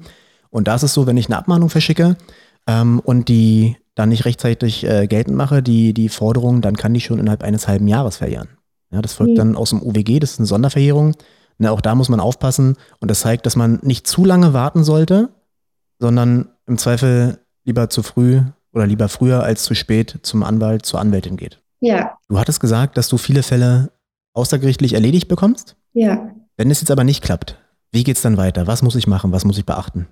Und 0.50 0.68
da 0.68 0.76
ist 0.76 0.84
es 0.84 0.94
so, 0.94 1.08
wenn 1.08 1.18
ich 1.18 1.28
eine 1.28 1.38
Abmahnung 1.38 1.70
verschicke 1.70 2.16
ähm, 2.68 3.00
und 3.00 3.28
die 3.28 3.76
dann 3.96 4.10
nicht 4.10 4.26
rechtzeitig 4.26 4.86
äh, 4.86 5.08
geltend 5.08 5.36
mache, 5.36 5.62
die, 5.62 5.94
die 5.94 6.10
Forderung, 6.10 6.62
dann 6.62 6.78
kann 6.78 6.94
die 6.94 7.02
schon 7.02 7.20
innerhalb 7.20 7.44
eines 7.44 7.68
halben 7.68 7.88
Jahres 7.88 8.18
verjähren. 8.18 8.50
Ja, 8.92 9.02
das 9.02 9.14
folgt 9.14 9.34
mhm. 9.34 9.38
dann 9.38 9.56
aus 9.56 9.72
dem 9.72 9.82
UWG, 9.82 10.20
das 10.20 10.32
ist 10.32 10.40
eine 10.40 10.48
Sonderverjährung. 10.48 11.16
Ne, 11.62 11.72
auch 11.72 11.82
da 11.82 11.94
muss 11.94 12.10
man 12.10 12.20
aufpassen 12.20 12.76
und 13.02 13.12
das 13.12 13.20
zeigt, 13.20 13.46
dass 13.46 13.56
man 13.56 13.78
nicht 13.84 14.08
zu 14.08 14.26
lange 14.26 14.52
warten 14.52 14.84
sollte, 14.84 15.30
sondern 16.00 16.50
im 16.66 16.80
Zweifel 16.80 17.38
lieber 17.66 17.88
zu 17.88 18.02
früh 18.02 18.42
oder 18.74 18.88
lieber 18.88 19.10
früher 19.10 19.44
als 19.44 19.62
zu 19.62 19.76
spät 19.76 20.18
zum 20.24 20.42
Anwalt, 20.42 20.88
zur 20.88 21.00
Anwältin 21.00 21.38
geht. 21.38 21.62
Ja. 21.80 22.18
Du 22.28 22.40
hattest 22.40 22.62
gesagt, 22.62 22.98
dass 22.98 23.10
du 23.10 23.20
viele 23.20 23.44
Fälle 23.44 23.92
außergerichtlich 24.34 24.94
erledigt 24.94 25.28
bekommst? 25.28 25.76
Ja. 25.94 26.32
Wenn 26.58 26.72
es 26.72 26.82
jetzt 26.82 26.90
aber 26.90 27.04
nicht 27.04 27.24
klappt, 27.24 27.60
wie 27.92 28.04
geht 28.04 28.16
es 28.16 28.24
dann 28.24 28.38
weiter? 28.38 28.66
Was 28.66 28.82
muss 28.82 28.96
ich 28.96 29.06
machen? 29.06 29.32
Was 29.32 29.46
muss 29.46 29.60
ich 29.60 29.66
beachten? 29.68 30.08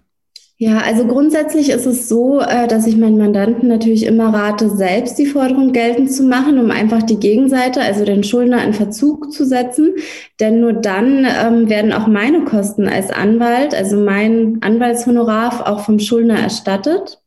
Ja, 0.62 0.80
also 0.80 1.08
grundsätzlich 1.08 1.70
ist 1.70 1.86
es 1.86 2.10
so, 2.10 2.42
äh, 2.42 2.68
dass 2.68 2.86
ich 2.86 2.98
meinen 2.98 3.18
Mandanten 3.18 3.70
natürlich 3.70 4.06
immer 4.06 4.34
rate, 4.34 4.70
selbst 4.70 5.18
die 5.18 5.26
Forderung 5.26 5.72
geltend 5.72 6.12
zu 6.12 6.24
machen, 6.24 6.60
um 6.60 6.70
einfach 6.70 7.02
die 7.02 7.18
Gegenseite, 7.18 7.80
also 7.80 8.04
den 8.04 8.26
Schuldner 8.26 8.62
in 8.66 8.74
Verzug 8.74 9.32
zu 9.32 9.46
setzen. 9.46 9.96
Denn 10.42 10.60
nur 10.60 10.74
dann 10.74 11.26
ähm, 11.26 11.70
werden 11.70 11.94
auch 11.94 12.08
meine 12.08 12.44
Kosten 12.44 12.90
als 12.90 13.10
Anwalt, 13.10 13.74
also 13.74 13.96
mein 13.96 14.58
Anwaltshonorar 14.60 15.66
auch 15.66 15.86
vom 15.86 15.98
Schuldner 15.98 16.40
erstattet. 16.40 17.22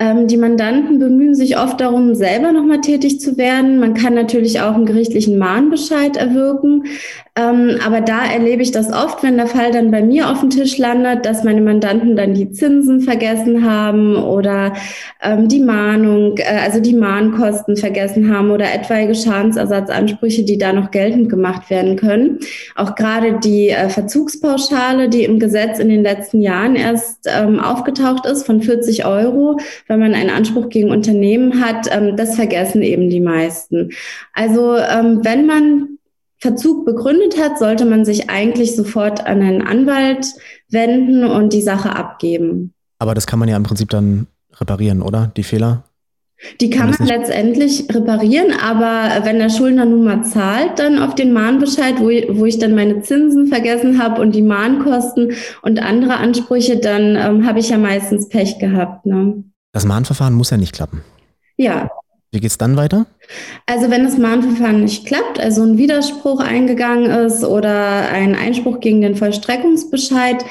Ähm, 0.00 0.26
die 0.26 0.36
Mandanten 0.36 0.98
bemühen 0.98 1.36
sich 1.36 1.58
oft 1.58 1.80
darum, 1.80 2.16
selber 2.16 2.52
nochmal 2.52 2.80
tätig 2.80 3.20
zu 3.20 3.36
werden. 3.36 3.78
Man 3.78 3.94
kann 3.94 4.14
natürlich 4.14 4.60
auch 4.60 4.74
einen 4.74 4.86
gerichtlichen 4.86 5.38
Mahnbescheid 5.38 6.16
erwirken. 6.16 6.84
Ähm, 7.38 7.78
aber 7.86 8.00
da 8.00 8.24
erlebe 8.24 8.62
ich 8.62 8.72
das 8.72 8.92
oft, 8.92 9.22
wenn 9.22 9.36
der 9.36 9.46
Fall 9.46 9.70
dann 9.70 9.92
bei 9.92 10.02
mir 10.02 10.28
auf 10.28 10.40
dem 10.40 10.50
Tisch 10.50 10.76
landet, 10.76 11.24
dass 11.24 11.44
meine 11.44 11.60
Mandanten 11.60 12.16
dann 12.16 12.34
die 12.34 12.50
Zinsen 12.50 13.00
vergessen 13.00 13.64
haben 13.64 14.16
oder 14.16 14.72
ähm, 15.22 15.46
die 15.46 15.60
Mahnung, 15.60 16.36
äh, 16.38 16.58
also 16.64 16.80
die 16.80 16.94
Mahnkosten 16.94 17.76
vergessen 17.76 18.34
haben 18.34 18.50
oder 18.50 18.74
etwaige 18.74 19.14
Schadensersatzansprüche, 19.14 20.42
die 20.42 20.58
da 20.58 20.72
noch 20.72 20.90
geltend 20.90 21.28
gemacht 21.28 21.70
werden 21.70 21.94
können. 21.94 22.40
Auch 22.74 22.96
gerade 22.96 23.38
die 23.38 23.68
äh, 23.68 23.88
Verzugspauschale, 23.88 25.08
die 25.08 25.22
im 25.22 25.38
Gesetz 25.38 25.78
in 25.78 25.90
den 25.90 26.02
letzten 26.02 26.40
Jahren 26.40 26.74
erst 26.74 27.28
ähm, 27.28 27.60
aufgetaucht 27.60 28.26
ist, 28.26 28.46
von 28.46 28.62
40 28.62 29.06
Euro, 29.06 29.58
wenn 29.86 30.00
man 30.00 30.14
einen 30.14 30.30
Anspruch 30.30 30.70
gegen 30.70 30.90
Unternehmen 30.90 31.64
hat, 31.64 31.88
ähm, 31.92 32.16
das 32.16 32.34
vergessen 32.34 32.82
eben 32.82 33.10
die 33.10 33.20
meisten. 33.20 33.90
Also 34.34 34.76
ähm, 34.76 35.20
wenn 35.22 35.46
man 35.46 35.97
Verzug 36.38 36.84
begründet 36.84 37.40
hat, 37.40 37.58
sollte 37.58 37.84
man 37.84 38.04
sich 38.04 38.30
eigentlich 38.30 38.76
sofort 38.76 39.26
an 39.26 39.42
einen 39.42 39.62
Anwalt 39.62 40.26
wenden 40.70 41.24
und 41.24 41.52
die 41.52 41.62
Sache 41.62 41.94
abgeben. 41.96 42.72
Aber 42.98 43.14
das 43.14 43.26
kann 43.26 43.38
man 43.38 43.48
ja 43.48 43.56
im 43.56 43.62
Prinzip 43.64 43.90
dann 43.90 44.26
reparieren, 44.54 45.02
oder? 45.02 45.32
Die 45.36 45.42
Fehler? 45.42 45.84
Die 46.60 46.70
kann 46.70 46.90
man 46.90 47.08
letztendlich 47.08 47.92
reparieren, 47.92 48.52
aber 48.52 49.24
wenn 49.24 49.40
der 49.40 49.50
Schuldner 49.50 49.84
nun 49.84 50.04
mal 50.04 50.22
zahlt, 50.22 50.78
dann 50.78 51.00
auf 51.00 51.16
den 51.16 51.32
Mahnbescheid, 51.32 51.98
wo 51.98 52.10
ich, 52.10 52.28
wo 52.30 52.44
ich 52.44 52.60
dann 52.60 52.76
meine 52.76 53.02
Zinsen 53.02 53.48
vergessen 53.48 54.00
habe 54.00 54.22
und 54.22 54.36
die 54.36 54.42
Mahnkosten 54.42 55.32
und 55.62 55.82
andere 55.82 56.18
Ansprüche, 56.18 56.78
dann 56.78 57.16
ähm, 57.16 57.44
habe 57.44 57.58
ich 57.58 57.70
ja 57.70 57.78
meistens 57.78 58.28
Pech 58.28 58.60
gehabt. 58.60 59.04
Ne? 59.04 59.42
Das 59.72 59.84
Mahnverfahren 59.84 60.34
muss 60.34 60.50
ja 60.50 60.56
nicht 60.56 60.72
klappen. 60.72 61.02
Ja, 61.56 61.90
wie 62.30 62.40
geht 62.40 62.50
es 62.50 62.58
dann 62.58 62.76
weiter? 62.76 63.06
Also 63.66 63.90
wenn 63.90 64.04
das 64.04 64.18
Mahnverfahren 64.18 64.82
nicht 64.82 65.06
klappt, 65.06 65.40
also 65.40 65.62
ein 65.62 65.78
Widerspruch 65.78 66.40
eingegangen 66.40 67.10
ist 67.10 67.44
oder 67.44 68.10
ein 68.10 68.34
Einspruch 68.34 68.80
gegen 68.80 69.00
den 69.00 69.16
Vollstreckungsbescheid, 69.16 70.44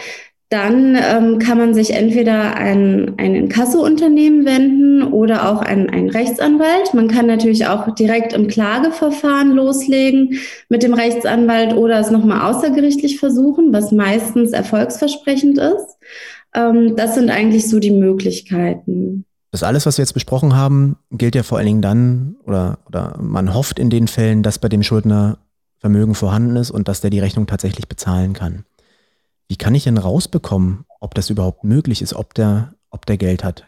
dann 0.50 0.96
ähm, 0.96 1.40
kann 1.40 1.58
man 1.58 1.74
sich 1.74 1.94
entweder 1.94 2.56
ein, 2.56 3.16
ein 3.18 3.36
Inkassounternehmen 3.36 4.46
wenden 4.46 5.04
oder 5.04 5.52
auch 5.52 5.62
ein, 5.62 5.90
ein 5.90 6.10
Rechtsanwalt. 6.10 6.94
Man 6.94 7.10
kann 7.10 7.28
natürlich 7.28 7.68
auch 7.68 7.94
direkt 7.96 8.32
im 8.32 8.48
Klageverfahren 8.48 9.52
loslegen 9.52 10.40
mit 10.70 10.84
dem 10.84 10.94
Rechtsanwalt 10.94 11.74
oder 11.74 12.00
es 12.00 12.12
nochmal 12.12 12.50
außergerichtlich 12.50 13.20
versuchen, 13.20 13.74
was 13.74 13.92
meistens 13.92 14.54
erfolgsversprechend 14.54 15.58
ist. 15.58 15.98
Ähm, 16.56 16.96
das 16.96 17.16
sind 17.16 17.30
eigentlich 17.30 17.70
so 17.70 17.80
die 17.80 17.92
Möglichkeiten. 17.92 19.26
Das 19.52 19.64
alles, 19.64 19.86
was 19.86 19.98
wir 19.98 20.04
jetzt 20.04 20.14
besprochen 20.14 20.56
haben, 20.56 20.98
gilt 21.12 21.36
ja 21.36 21.44
vor 21.44 21.58
allen 21.58 21.68
Dingen 21.68 21.82
dann, 21.82 22.36
oder, 22.46 22.80
oder 22.86 23.18
man 23.20 23.54
hofft 23.54 23.80
in 23.80 23.90
den 23.90 24.08
Fällen, 24.08 24.44
dass 24.44 24.60
bei 24.60 24.70
dem 24.70 24.84
Schuldner 24.84 25.38
Vermögen 25.80 26.16
vorhanden 26.16 26.56
ist 26.56 26.72
und 26.72 26.88
dass 26.88 27.02
der 27.02 27.12
die 27.12 27.20
Rechnung 27.20 27.48
tatsächlich 27.48 27.88
bezahlen 27.88 28.34
kann. 28.34 28.66
Wie 29.48 29.56
kann 29.56 29.76
ich 29.76 29.86
denn 29.86 29.98
rausbekommen, 29.98 30.86
ob 31.00 31.14
das 31.14 31.30
überhaupt 31.30 31.64
möglich 31.64 32.02
ist, 32.02 32.14
ob 32.14 32.34
der, 32.34 32.74
ob 32.90 33.06
der 33.06 33.18
Geld 33.18 33.44
hat? 33.44 33.66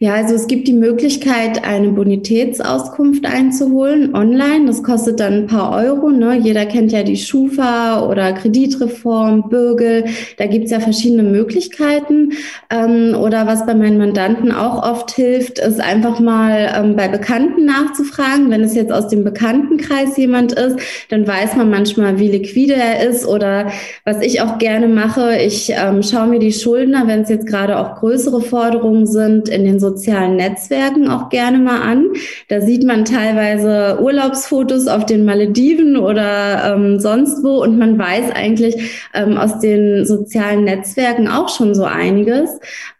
Ja, 0.00 0.14
also 0.14 0.34
es 0.34 0.48
gibt 0.48 0.66
die 0.66 0.74
Möglichkeit, 0.74 1.64
eine 1.64 1.90
Bonitätsauskunft 1.90 3.24
einzuholen 3.24 4.14
online. 4.14 4.66
Das 4.66 4.82
kostet 4.82 5.20
dann 5.20 5.32
ein 5.32 5.46
paar 5.46 5.72
Euro. 5.72 6.10
Ne? 6.10 6.36
Jeder 6.42 6.66
kennt 6.66 6.90
ja 6.90 7.04
die 7.04 7.16
Schufa 7.16 8.04
oder 8.06 8.32
Kreditreform, 8.32 9.48
Bürgel. 9.48 10.06
Da 10.36 10.46
gibt's 10.46 10.72
ja 10.72 10.80
verschiedene 10.80 11.22
Möglichkeiten. 11.22 12.32
Ähm, 12.68 13.14
oder 13.14 13.46
was 13.46 13.64
bei 13.64 13.74
meinen 13.74 13.96
Mandanten 13.96 14.50
auch 14.50 14.82
oft 14.82 15.12
hilft, 15.12 15.60
ist 15.60 15.80
einfach 15.80 16.18
mal 16.18 16.72
ähm, 16.76 16.96
bei 16.96 17.06
Bekannten 17.06 17.64
nachzufragen. 17.64 18.50
Wenn 18.50 18.64
es 18.64 18.74
jetzt 18.74 18.92
aus 18.92 19.08
dem 19.08 19.22
Bekanntenkreis 19.22 20.16
jemand 20.16 20.52
ist, 20.52 20.76
dann 21.08 21.26
weiß 21.26 21.54
man 21.54 21.70
manchmal, 21.70 22.18
wie 22.18 22.28
liquide 22.28 22.74
er 22.74 23.08
ist. 23.08 23.24
Oder 23.26 23.70
was 24.04 24.20
ich 24.20 24.42
auch 24.42 24.58
gerne 24.58 24.88
mache, 24.88 25.38
ich 25.38 25.70
ähm, 25.70 26.02
schaue 26.02 26.26
mir 26.26 26.40
die 26.40 26.52
Schuldner, 26.52 27.06
wenn 27.06 27.22
es 27.22 27.28
jetzt 27.28 27.46
gerade 27.46 27.78
auch 27.78 27.94
größere 28.00 28.42
Forderungen 28.42 29.06
sind, 29.06 29.43
in 29.48 29.64
den 29.64 29.80
sozialen 29.80 30.36
Netzwerken 30.36 31.08
auch 31.08 31.28
gerne 31.28 31.58
mal 31.58 31.80
an. 31.82 32.08
Da 32.48 32.60
sieht 32.60 32.84
man 32.84 33.04
teilweise 33.04 34.00
Urlaubsfotos 34.00 34.86
auf 34.86 35.06
den 35.06 35.24
Malediven 35.24 35.96
oder 35.96 36.74
ähm, 36.74 37.00
sonst 37.00 37.42
wo 37.42 37.62
und 37.62 37.78
man 37.78 37.98
weiß 37.98 38.30
eigentlich 38.32 39.08
ähm, 39.14 39.36
aus 39.36 39.58
den 39.58 40.04
sozialen 40.06 40.64
Netzwerken 40.64 41.28
auch 41.28 41.48
schon 41.48 41.74
so 41.74 41.84
einiges. 41.84 42.50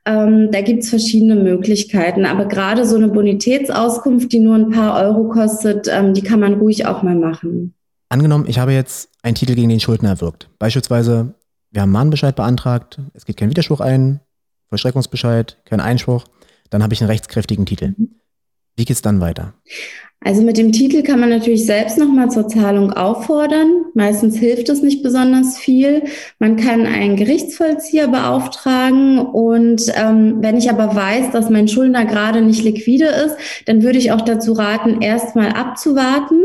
Ähm, 0.07 0.51
da 0.51 0.61
gibt's 0.61 0.91
verschiedene 0.91 1.37
Möglichkeiten, 1.37 2.27
aber 2.27 2.45
gerade 2.47 2.85
so 2.85 2.97
eine 2.97 3.09
Bonitätsauskunft, 3.09 4.33
die 4.33 4.41
nur 4.41 4.57
ein 4.57 4.71
paar 4.71 5.03
Euro 5.03 5.29
kostet, 5.29 5.89
ähm, 5.91 6.13
die 6.13 6.23
kann 6.23 6.41
man 6.41 6.55
ruhig 6.55 6.87
auch 6.87 7.03
mal 7.03 7.17
machen. 7.17 7.75
Angenommen, 8.11 8.45
ich 8.47 8.59
habe 8.59 8.73
jetzt 8.73 9.09
einen 9.23 9.35
Titel 9.35 9.55
gegen 9.55 9.71
den 9.71 9.81
Schuldner 9.81 10.11
erwirkt. 10.11 10.49
Beispielsweise, 10.59 11.35
wir 11.71 11.83
haben 11.83 11.91
Mahnbescheid 11.91 12.37
beantragt, 12.37 13.01
es 13.15 13.25
geht 13.25 13.39
kein 13.39 13.51
Widerspruch 13.51 13.81
ein, 13.81 14.21
Vollstreckungsbescheid, 14.69 15.59
kein 15.65 15.81
Einspruch, 15.81 16.25
dann 16.71 16.83
habe 16.83 16.95
ich 16.95 17.01
einen 17.01 17.11
rechtskräftigen 17.11 17.67
Titel. 17.67 17.95
Mhm. 17.97 18.21
Wie 18.77 18.85
geht 18.85 18.97
es 18.97 19.03
dann 19.03 19.21
weiter? 19.21 19.55
Also 20.25 20.41
mit 20.41 20.57
dem 20.57 20.73
Titel 20.73 21.03
kann 21.03 21.21
man 21.21 21.29
natürlich 21.29 21.67
selbst 21.67 21.99
nochmal 21.99 22.31
zur 22.31 22.49
Zahlung 22.49 22.91
auffordern. 22.93 23.85
Meistens 23.93 24.39
hilft 24.39 24.71
es 24.71 24.81
nicht 24.81 25.03
besonders 25.03 25.59
viel. 25.59 26.03
Man 26.39 26.57
kann 26.57 26.87
einen 26.87 27.17
Gerichtsvollzieher 27.17 28.09
beauftragen 28.09 29.19
und 29.19 29.83
ähm, 29.95 30.37
wenn 30.41 30.57
ich 30.57 30.71
aber 30.71 30.97
weiß, 30.97 31.31
dass 31.33 31.51
mein 31.51 31.69
Schuldner 31.69 32.07
gerade 32.07 32.41
nicht 32.41 32.65
liquide 32.65 33.05
ist, 33.05 33.37
dann 33.67 33.83
würde 33.83 33.99
ich 33.99 34.13
auch 34.13 34.23
dazu 34.23 34.55
raten, 34.55 35.03
erstmal 35.03 35.51
abzuwarten, 35.51 36.41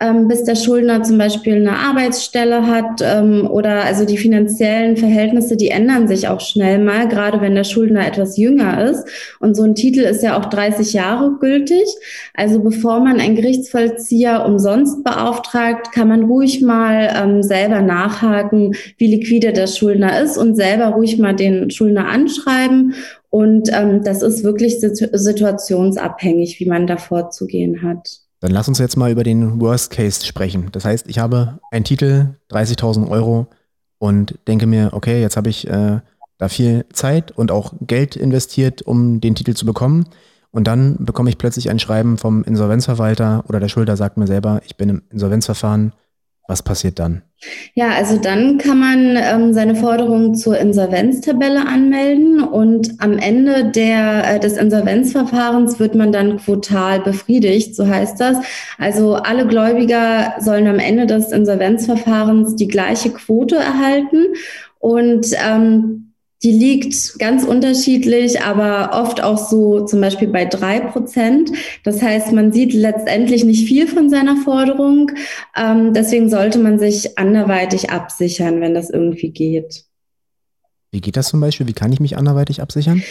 ähm, 0.00 0.26
bis 0.26 0.42
der 0.42 0.56
Schuldner 0.56 1.04
zum 1.04 1.16
Beispiel 1.16 1.54
eine 1.54 1.78
Arbeitsstelle 1.78 2.66
hat 2.66 3.00
ähm, 3.00 3.48
oder 3.48 3.84
also 3.84 4.04
die 4.06 4.18
finanziellen 4.18 4.96
Verhältnisse, 4.96 5.56
die 5.56 5.68
ändern 5.68 6.08
sich 6.08 6.26
auch 6.26 6.40
schnell 6.40 6.80
mal, 6.80 7.06
gerade 7.06 7.40
wenn 7.40 7.54
der 7.54 7.64
Schuldner 7.64 8.04
etwas 8.08 8.36
jünger 8.36 8.90
ist. 8.90 9.04
Und 9.38 9.54
so 9.54 9.62
ein 9.62 9.76
Titel 9.76 10.00
ist 10.00 10.24
ja 10.24 10.36
auch 10.36 10.46
30 10.46 10.92
Jahre 10.94 11.36
gültig. 11.38 11.86
Also 12.34 12.60
bevor 12.60 12.98
man 12.98 13.19
einen 13.20 13.36
Gerichtsvollzieher 13.36 14.44
umsonst 14.44 15.04
beauftragt, 15.04 15.92
kann 15.92 16.08
man 16.08 16.24
ruhig 16.24 16.62
mal 16.62 17.08
ähm, 17.14 17.42
selber 17.42 17.82
nachhaken, 17.82 18.74
wie 18.98 19.14
liquide 19.14 19.52
der 19.52 19.66
Schuldner 19.66 20.20
ist 20.20 20.36
und 20.36 20.56
selber 20.56 20.86
ruhig 20.88 21.18
mal 21.18 21.34
den 21.34 21.70
Schuldner 21.70 22.08
anschreiben. 22.08 22.94
Und 23.28 23.70
ähm, 23.72 24.02
das 24.02 24.22
ist 24.22 24.42
wirklich 24.42 24.80
situationsabhängig, 24.80 26.58
wie 26.58 26.66
man 26.66 26.86
da 26.86 26.96
vorzugehen 26.96 27.82
hat. 27.82 28.20
Dann 28.40 28.50
lass 28.50 28.68
uns 28.68 28.78
jetzt 28.78 28.96
mal 28.96 29.12
über 29.12 29.22
den 29.22 29.60
Worst 29.60 29.90
Case 29.90 30.26
sprechen. 30.26 30.68
Das 30.72 30.84
heißt, 30.84 31.08
ich 31.08 31.18
habe 31.18 31.60
einen 31.70 31.84
Titel, 31.84 32.30
30.000 32.50 33.08
Euro 33.08 33.46
und 33.98 34.38
denke 34.48 34.66
mir, 34.66 34.90
okay, 34.92 35.20
jetzt 35.20 35.36
habe 35.36 35.50
ich 35.50 35.68
äh, 35.68 36.00
da 36.38 36.48
viel 36.48 36.86
Zeit 36.92 37.32
und 37.32 37.52
auch 37.52 37.74
Geld 37.86 38.16
investiert, 38.16 38.82
um 38.82 39.20
den 39.20 39.34
Titel 39.34 39.54
zu 39.54 39.66
bekommen. 39.66 40.06
Und 40.52 40.66
dann 40.66 40.96
bekomme 40.98 41.30
ich 41.30 41.38
plötzlich 41.38 41.70
ein 41.70 41.78
Schreiben 41.78 42.18
vom 42.18 42.42
Insolvenzverwalter 42.42 43.44
oder 43.48 43.60
der 43.60 43.68
Schulter 43.68 43.96
sagt 43.96 44.16
mir 44.16 44.26
selber, 44.26 44.60
ich 44.66 44.76
bin 44.76 44.88
im 44.88 45.02
Insolvenzverfahren. 45.10 45.92
Was 46.48 46.64
passiert 46.64 46.98
dann? 46.98 47.22
Ja, 47.74 47.90
also 47.90 48.18
dann 48.18 48.58
kann 48.58 48.80
man 48.80 49.16
ähm, 49.16 49.54
seine 49.54 49.76
Forderung 49.76 50.34
zur 50.34 50.58
Insolvenztabelle 50.58 51.64
anmelden 51.64 52.42
und 52.42 52.90
am 52.98 53.18
Ende 53.18 53.70
der, 53.70 54.34
äh, 54.34 54.40
des 54.40 54.56
Insolvenzverfahrens 54.56 55.78
wird 55.78 55.94
man 55.94 56.10
dann 56.10 56.38
quotal 56.38 57.00
befriedigt, 57.00 57.76
so 57.76 57.86
heißt 57.86 58.20
das. 58.20 58.38
Also 58.78 59.14
alle 59.14 59.46
Gläubiger 59.46 60.34
sollen 60.40 60.66
am 60.66 60.80
Ende 60.80 61.06
des 61.06 61.30
Insolvenzverfahrens 61.30 62.56
die 62.56 62.68
gleiche 62.68 63.10
Quote 63.10 63.54
erhalten 63.54 64.34
und 64.80 65.28
ähm, 65.46 66.09
die 66.42 66.52
liegt 66.52 67.18
ganz 67.18 67.44
unterschiedlich, 67.44 68.40
aber 68.40 68.98
oft 69.00 69.22
auch 69.22 69.36
so 69.36 69.84
zum 69.84 70.00
Beispiel 70.00 70.28
bei 70.28 70.46
drei 70.46 70.80
Prozent. 70.80 71.50
Das 71.84 72.00
heißt, 72.00 72.32
man 72.32 72.52
sieht 72.52 72.72
letztendlich 72.72 73.44
nicht 73.44 73.68
viel 73.68 73.86
von 73.86 74.08
seiner 74.08 74.36
Forderung. 74.36 75.12
Ähm, 75.54 75.92
deswegen 75.92 76.30
sollte 76.30 76.58
man 76.58 76.78
sich 76.78 77.18
anderweitig 77.18 77.90
absichern, 77.90 78.60
wenn 78.62 78.74
das 78.74 78.88
irgendwie 78.88 79.30
geht. 79.30 79.89
Wie 80.92 81.00
geht 81.00 81.16
das 81.16 81.28
zum 81.28 81.40
Beispiel? 81.40 81.68
Wie 81.68 81.72
kann 81.72 81.92
ich 81.92 82.00
mich 82.00 82.16
anderweitig 82.16 82.60
absichern? 82.60 83.02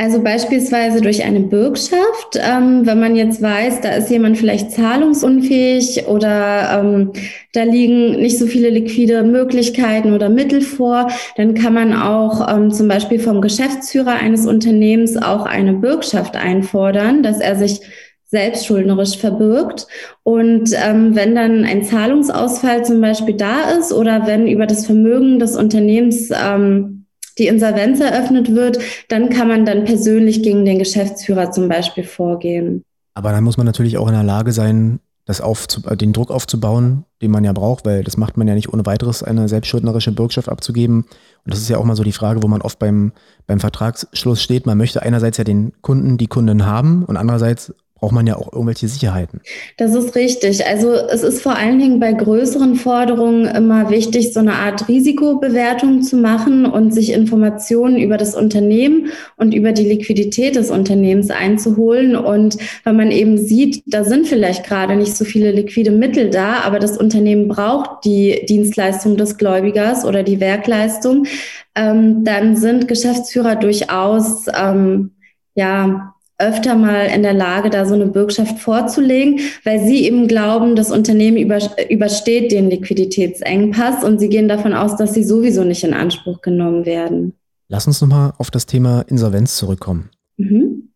Also 0.00 0.22
beispielsweise 0.22 1.00
durch 1.00 1.24
eine 1.24 1.40
Bürgschaft, 1.40 2.36
ähm, 2.36 2.86
wenn 2.86 3.00
man 3.00 3.16
jetzt 3.16 3.42
weiß, 3.42 3.80
da 3.80 3.90
ist 3.90 4.10
jemand 4.10 4.38
vielleicht 4.38 4.70
zahlungsunfähig 4.70 6.06
oder 6.06 6.80
ähm, 6.80 7.12
da 7.52 7.64
liegen 7.64 8.12
nicht 8.20 8.38
so 8.38 8.46
viele 8.46 8.70
liquide 8.70 9.24
Möglichkeiten 9.24 10.12
oder 10.12 10.28
Mittel 10.28 10.60
vor, 10.60 11.10
dann 11.36 11.54
kann 11.54 11.74
man 11.74 11.94
auch 11.94 12.48
ähm, 12.48 12.70
zum 12.70 12.86
Beispiel 12.86 13.18
vom 13.18 13.40
Geschäftsführer 13.40 14.12
eines 14.12 14.46
Unternehmens 14.46 15.16
auch 15.16 15.46
eine 15.46 15.72
Bürgschaft 15.72 16.36
einfordern, 16.36 17.24
dass 17.24 17.40
er 17.40 17.56
sich 17.56 17.80
selbstschuldnerisch 18.26 19.18
verbirgt. 19.18 19.88
Und 20.22 20.70
ähm, 20.74 21.16
wenn 21.16 21.34
dann 21.34 21.64
ein 21.64 21.82
Zahlungsausfall 21.82 22.84
zum 22.84 23.00
Beispiel 23.00 23.34
da 23.34 23.70
ist 23.70 23.92
oder 23.92 24.28
wenn 24.28 24.46
über 24.46 24.66
das 24.66 24.86
Vermögen 24.86 25.40
des 25.40 25.56
Unternehmens 25.56 26.30
ähm, 26.30 26.97
die 27.38 27.46
Insolvenz 27.46 28.00
eröffnet 28.00 28.54
wird, 28.54 28.78
dann 29.08 29.30
kann 29.30 29.48
man 29.48 29.64
dann 29.64 29.84
persönlich 29.84 30.42
gegen 30.42 30.64
den 30.64 30.78
Geschäftsführer 30.78 31.50
zum 31.50 31.68
Beispiel 31.68 32.04
vorgehen. 32.04 32.84
Aber 33.14 33.32
dann 33.32 33.44
muss 33.44 33.56
man 33.56 33.66
natürlich 33.66 33.98
auch 33.98 34.08
in 34.08 34.14
der 34.14 34.22
Lage 34.22 34.52
sein, 34.52 35.00
das 35.28 35.40
äh, 35.40 35.96
den 35.96 36.12
Druck 36.14 36.30
aufzubauen, 36.30 37.04
den 37.20 37.30
man 37.30 37.44
ja 37.44 37.52
braucht, 37.52 37.84
weil 37.84 38.02
das 38.02 38.16
macht 38.16 38.38
man 38.38 38.48
ja 38.48 38.54
nicht 38.54 38.72
ohne 38.72 38.86
weiteres, 38.86 39.22
eine 39.22 39.48
selbstschuldnerische 39.48 40.10
Bürgschaft 40.10 40.48
abzugeben. 40.48 41.02
Und 41.02 41.54
das 41.54 41.58
ist 41.60 41.68
ja 41.68 41.76
auch 41.76 41.84
mal 41.84 41.96
so 41.96 42.02
die 42.02 42.12
Frage, 42.12 42.42
wo 42.42 42.48
man 42.48 42.62
oft 42.62 42.78
beim, 42.78 43.12
beim 43.46 43.60
Vertragsschluss 43.60 44.42
steht. 44.42 44.64
Man 44.64 44.78
möchte 44.78 45.02
einerseits 45.02 45.36
ja 45.36 45.44
den 45.44 45.72
Kunden, 45.82 46.16
die 46.16 46.28
Kunden 46.28 46.64
haben 46.64 47.04
und 47.04 47.18
andererseits 47.18 47.74
braucht 47.98 48.12
man 48.12 48.26
ja 48.26 48.36
auch 48.36 48.52
irgendwelche 48.52 48.86
Sicherheiten. 48.86 49.40
Das 49.76 49.94
ist 49.94 50.14
richtig. 50.14 50.64
Also 50.66 50.92
es 50.92 51.22
ist 51.22 51.42
vor 51.42 51.56
allen 51.56 51.78
Dingen 51.78 51.98
bei 51.98 52.12
größeren 52.12 52.76
Forderungen 52.76 53.46
immer 53.46 53.90
wichtig, 53.90 54.32
so 54.32 54.40
eine 54.40 54.54
Art 54.54 54.88
Risikobewertung 54.88 56.02
zu 56.02 56.16
machen 56.16 56.64
und 56.64 56.94
sich 56.94 57.12
Informationen 57.12 57.98
über 57.98 58.16
das 58.16 58.36
Unternehmen 58.36 59.08
und 59.36 59.52
über 59.52 59.72
die 59.72 59.84
Liquidität 59.84 60.54
des 60.54 60.70
Unternehmens 60.70 61.30
einzuholen. 61.30 62.14
Und 62.14 62.56
wenn 62.84 62.96
man 62.96 63.10
eben 63.10 63.36
sieht, 63.36 63.82
da 63.86 64.04
sind 64.04 64.26
vielleicht 64.26 64.64
gerade 64.64 64.94
nicht 64.94 65.16
so 65.16 65.24
viele 65.24 65.50
liquide 65.50 65.90
Mittel 65.90 66.30
da, 66.30 66.60
aber 66.60 66.78
das 66.78 66.98
Unternehmen 66.98 67.48
braucht 67.48 68.04
die 68.04 68.46
Dienstleistung 68.48 69.16
des 69.16 69.38
Gläubigers 69.38 70.04
oder 70.04 70.22
die 70.22 70.40
Werkleistung, 70.40 71.26
ähm, 71.74 72.24
dann 72.24 72.56
sind 72.56 72.86
Geschäftsführer 72.86 73.56
durchaus 73.56 74.46
ähm, 74.56 75.12
ja 75.54 76.14
öfter 76.38 76.76
mal 76.76 77.06
in 77.06 77.22
der 77.22 77.34
Lage, 77.34 77.68
da 77.68 77.84
so 77.84 77.94
eine 77.94 78.06
Bürgschaft 78.06 78.60
vorzulegen, 78.60 79.40
weil 79.64 79.84
sie 79.84 80.04
eben 80.04 80.28
glauben, 80.28 80.76
das 80.76 80.90
Unternehmen 80.90 81.36
übersteht 81.36 82.52
den 82.52 82.70
Liquiditätsengpass 82.70 84.04
und 84.04 84.20
sie 84.20 84.28
gehen 84.28 84.48
davon 84.48 84.72
aus, 84.72 84.96
dass 84.96 85.14
sie 85.14 85.24
sowieso 85.24 85.64
nicht 85.64 85.82
in 85.82 85.94
Anspruch 85.94 86.40
genommen 86.40 86.86
werden. 86.86 87.34
Lass 87.68 87.86
uns 87.86 88.00
nochmal 88.00 88.32
auf 88.38 88.50
das 88.50 88.66
Thema 88.66 89.04
Insolvenz 89.08 89.56
zurückkommen. 89.56 90.10
Mhm. 90.36 90.90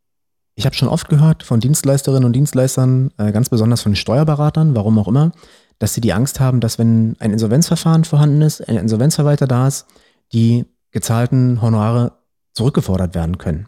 Ich 0.54 0.64
habe 0.64 0.76
schon 0.76 0.88
oft 0.88 1.08
gehört 1.08 1.42
von 1.42 1.60
Dienstleisterinnen 1.60 2.24
und 2.24 2.34
Dienstleistern, 2.34 3.10
äh, 3.18 3.32
ganz 3.32 3.48
besonders 3.48 3.82
von 3.82 3.96
Steuerberatern, 3.96 4.76
warum 4.76 4.98
auch 4.98 5.08
immer, 5.08 5.32
dass 5.78 5.94
sie 5.94 6.00
die 6.00 6.12
Angst 6.12 6.40
haben, 6.40 6.60
dass 6.60 6.78
wenn 6.78 7.16
ein 7.18 7.32
Insolvenzverfahren 7.32 8.04
vorhanden 8.04 8.42
ist, 8.42 8.68
ein 8.68 8.76
Insolvenzverwalter 8.76 9.46
da 9.46 9.66
ist, 9.66 9.86
die 10.32 10.66
gezahlten 10.92 11.60
Honorare 11.62 12.12
zurückgefordert 12.52 13.14
werden 13.14 13.38
können. 13.38 13.66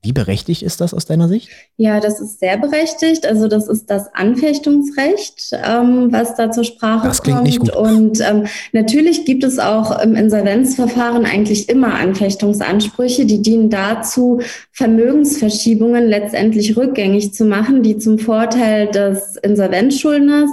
Wie 0.00 0.12
berechtigt 0.12 0.62
ist 0.62 0.80
das 0.80 0.94
aus 0.94 1.06
deiner 1.06 1.26
Sicht? 1.26 1.48
Ja, 1.76 1.98
das 1.98 2.20
ist 2.20 2.38
sehr 2.38 2.56
berechtigt. 2.56 3.26
Also 3.26 3.48
das 3.48 3.66
ist 3.66 3.90
das 3.90 4.14
Anfechtungsrecht, 4.14 5.50
ähm, 5.52 6.12
was 6.12 6.36
da 6.36 6.52
zur 6.52 6.62
Sprache 6.62 7.08
das 7.08 7.20
klingt 7.20 7.38
kommt. 7.38 7.48
Nicht 7.48 7.58
gut. 7.58 7.74
Und 7.74 8.20
ähm, 8.20 8.46
natürlich 8.72 9.24
gibt 9.24 9.42
es 9.42 9.58
auch 9.58 10.00
im 10.00 10.14
Insolvenzverfahren 10.14 11.24
eigentlich 11.24 11.68
immer 11.68 11.94
Anfechtungsansprüche, 11.94 13.26
die 13.26 13.42
dienen 13.42 13.70
dazu, 13.70 14.40
Vermögensverschiebungen 14.70 16.06
letztendlich 16.06 16.76
rückgängig 16.76 17.34
zu 17.34 17.44
machen, 17.44 17.82
die 17.82 17.98
zum 17.98 18.20
Vorteil 18.20 18.86
des 18.86 19.36
Insolvenzschuldners 19.38 20.50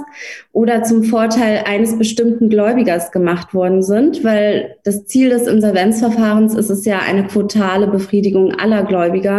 oder 0.50 0.82
zum 0.82 1.04
Vorteil 1.04 1.62
eines 1.66 1.96
bestimmten 1.96 2.48
Gläubigers 2.48 3.12
gemacht 3.12 3.54
worden 3.54 3.84
sind, 3.84 4.24
weil 4.24 4.76
das 4.82 5.06
Ziel 5.06 5.30
des 5.30 5.46
Insolvenzverfahrens 5.46 6.54
ist 6.54 6.70
es 6.70 6.84
ja 6.84 6.98
eine 6.98 7.28
quotale 7.28 7.86
Befriedigung 7.86 8.52
aller 8.58 8.82
Gläubiger 8.82 9.35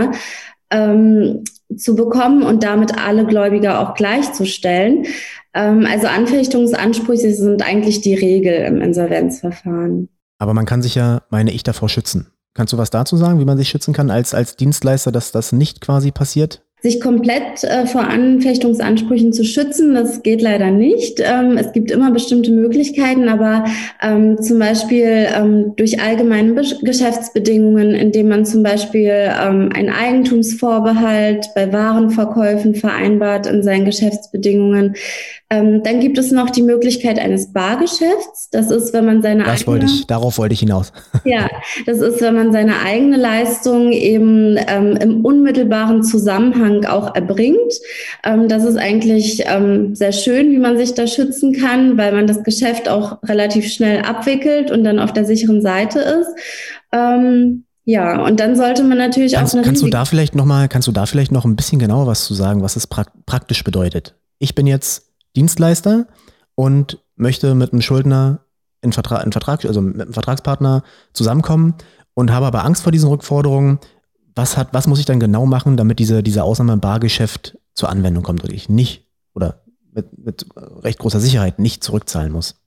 ähm, 0.70 1.44
zu 1.76 1.96
bekommen 1.96 2.44
und 2.44 2.64
damit 2.64 2.98
alle 2.98 3.26
Gläubiger 3.26 3.80
auch 3.80 3.94
gleichzustellen. 3.94 5.06
Ähm, 5.54 5.88
also 5.90 6.08
Anfechtungsansprüche 6.08 7.34
sind 7.34 7.62
eigentlich 7.62 8.02
die 8.02 8.16
Regel 8.16 8.54
im 8.66 8.82
Insolvenzverfahren. 8.82 10.10
Aber 10.40 10.54
man 10.54 10.66
kann 10.66 10.82
sich 10.82 10.96
ja, 10.96 11.24
meine 11.30 11.52
ich, 11.52 11.64
davor 11.64 11.90
schützen. 11.90 12.28
Kannst 12.54 12.74
du 12.74 12.78
was 12.78 12.90
dazu 12.90 13.18
sagen, 13.18 13.40
wie 13.40 13.46
man 13.46 13.58
sich 13.58 13.70
schützen 13.70 13.94
kann 13.94 14.10
als, 14.10 14.34
als 14.34 14.56
Dienstleister, 14.56 15.12
dass 15.12 15.32
das 15.32 15.52
nicht 15.52 15.82
quasi 15.82 16.12
passiert? 16.12 16.64
Sich 16.88 17.02
komplett 17.02 17.64
äh, 17.64 17.86
vor 17.86 18.08
Anfechtungsansprüchen 18.08 19.34
zu 19.34 19.44
schützen. 19.44 19.94
Das 19.94 20.24
geht 20.24 20.42
leider 20.42 20.72
nicht. 20.72 21.20
Ähm, 21.20 21.58
es 21.58 21.74
gibt 21.74 21.92
immer 21.92 22.12
bestimmte 22.12 22.52
Möglichkeiten, 22.52 23.28
aber 23.28 23.66
ähm, 24.02 24.42
zum 24.42 24.60
Beispiel 24.60 25.28
ähm, 25.36 25.74
durch 25.76 26.02
allgemeine 26.02 26.54
Be 26.54 26.64
Geschäftsbedingungen, 26.82 27.94
indem 27.96 28.30
man 28.30 28.46
zum 28.46 28.64
Beispiel 28.64 29.10
ähm, 29.12 29.70
einen 29.74 29.90
Eigentumsvorbehalt 29.90 31.48
bei 31.56 31.72
Warenverkäufen 31.72 32.76
vereinbart 32.76 33.48
in 33.48 33.64
seinen 33.64 33.86
Geschäftsbedingungen. 33.86 34.96
Ähm, 35.50 35.82
dann 35.84 36.02
gibt 36.02 36.18
es 36.18 36.32
noch 36.32 36.50
die 36.50 36.62
Möglichkeit 36.62 37.20
eines 37.20 37.54
Bargeschäfts. 37.54 38.50
Das 38.52 38.70
ist, 38.70 38.94
wenn 38.94 39.06
man 39.06 39.22
seine 39.22 39.46
das 39.46 39.62
eigene, 39.62 39.68
wollte 39.68 39.86
ich, 39.86 40.06
darauf 40.06 40.38
wollte 40.38 40.54
ich 40.54 40.60
hinaus. 40.60 40.92
ja, 41.24 41.48
das 41.86 42.00
ist, 42.00 42.22
wenn 42.22 42.36
man 42.36 42.52
seine 42.52 42.82
eigene 42.82 43.16
Leistung 43.16 43.94
eben 43.94 44.58
ähm, 44.68 44.98
im 44.98 45.26
unmittelbaren 45.26 46.04
Zusammenhang 46.04 46.77
auch 46.86 47.16
erbringt. 47.16 47.74
Ähm, 48.24 48.48
das 48.48 48.64
ist 48.64 48.78
eigentlich 48.78 49.44
ähm, 49.46 49.96
sehr 49.96 50.12
schön, 50.12 50.52
wie 50.52 50.60
man 50.60 50.78
sich 50.78 50.94
da 50.94 51.08
schützen 51.08 51.54
kann, 51.54 51.98
weil 51.98 52.12
man 52.12 52.28
das 52.28 52.44
Geschäft 52.44 52.90
auch 52.90 53.24
relativ 53.24 53.72
schnell 53.72 54.02
abwickelt 54.02 54.70
und 54.70 54.84
dann 54.84 55.00
auf 55.00 55.14
der 55.14 55.26
sicheren 55.26 55.62
Seite 55.62 56.00
ist. 56.00 56.30
Ähm, 56.92 57.64
ja, 57.90 58.22
und 58.26 58.40
dann 58.40 58.58
sollte 58.58 58.84
man 58.84 58.98
natürlich 58.98 59.34
kannst, 59.34 59.56
auch. 59.56 59.62
Kannst 59.64 59.82
du 59.82 59.88
da 59.88 60.04
vielleicht 60.04 60.36
noch 60.36 60.44
mal, 60.44 60.68
kannst 60.68 60.90
du 60.90 60.92
da 60.92 61.06
vielleicht 61.06 61.32
noch 61.32 61.46
ein 61.46 61.56
bisschen 61.56 61.80
genauer 61.80 62.06
was 62.06 62.26
zu 62.26 62.34
sagen, 62.34 62.62
was 62.62 62.76
es 62.76 62.86
pra 62.86 63.06
praktisch 63.26 63.64
bedeutet? 63.64 64.16
Ich 64.40 64.56
bin 64.56 64.68
jetzt 64.68 65.14
Dienstleister 65.38 66.08
und 66.56 67.00
möchte 67.16 67.56
mit 67.56 67.72
einem 67.72 67.82
Schuldner 67.82 68.42
in 68.82 68.92
Vertrag, 68.92 69.26
in 69.26 69.32
Vertrag, 69.32 69.64
also 69.64 69.82
mit 69.82 70.02
einem 70.02 70.14
Vertragspartner 70.14 70.84
zusammenkommen 71.14 71.76
und 72.14 72.32
habe 72.32 72.46
aber 72.46 72.66
Angst 72.66 72.84
vor 72.84 72.92
diesen 72.92 73.10
Rückforderungen. 73.10 73.80
Was, 74.38 74.56
hat, 74.56 74.70
was 74.72 74.86
muss 74.86 75.00
ich 75.00 75.06
dann 75.06 75.20
genau 75.20 75.46
machen, 75.46 75.78
damit 75.78 75.98
diese, 75.98 76.22
diese 76.22 76.44
Ausnahme 76.44 76.74
im 76.74 76.80
Bargeschäft 76.80 77.58
zur 77.74 77.90
Anwendung 77.90 78.24
kommt 78.24 78.44
und 78.44 78.54
ich 78.54 78.70
nicht 78.70 79.08
oder 79.34 79.64
mit, 79.94 80.18
mit 80.18 80.46
recht 80.56 81.00
großer 81.00 81.20
Sicherheit 81.20 81.58
nicht 81.58 81.84
zurückzahlen 81.84 82.32
muss? 82.32 82.62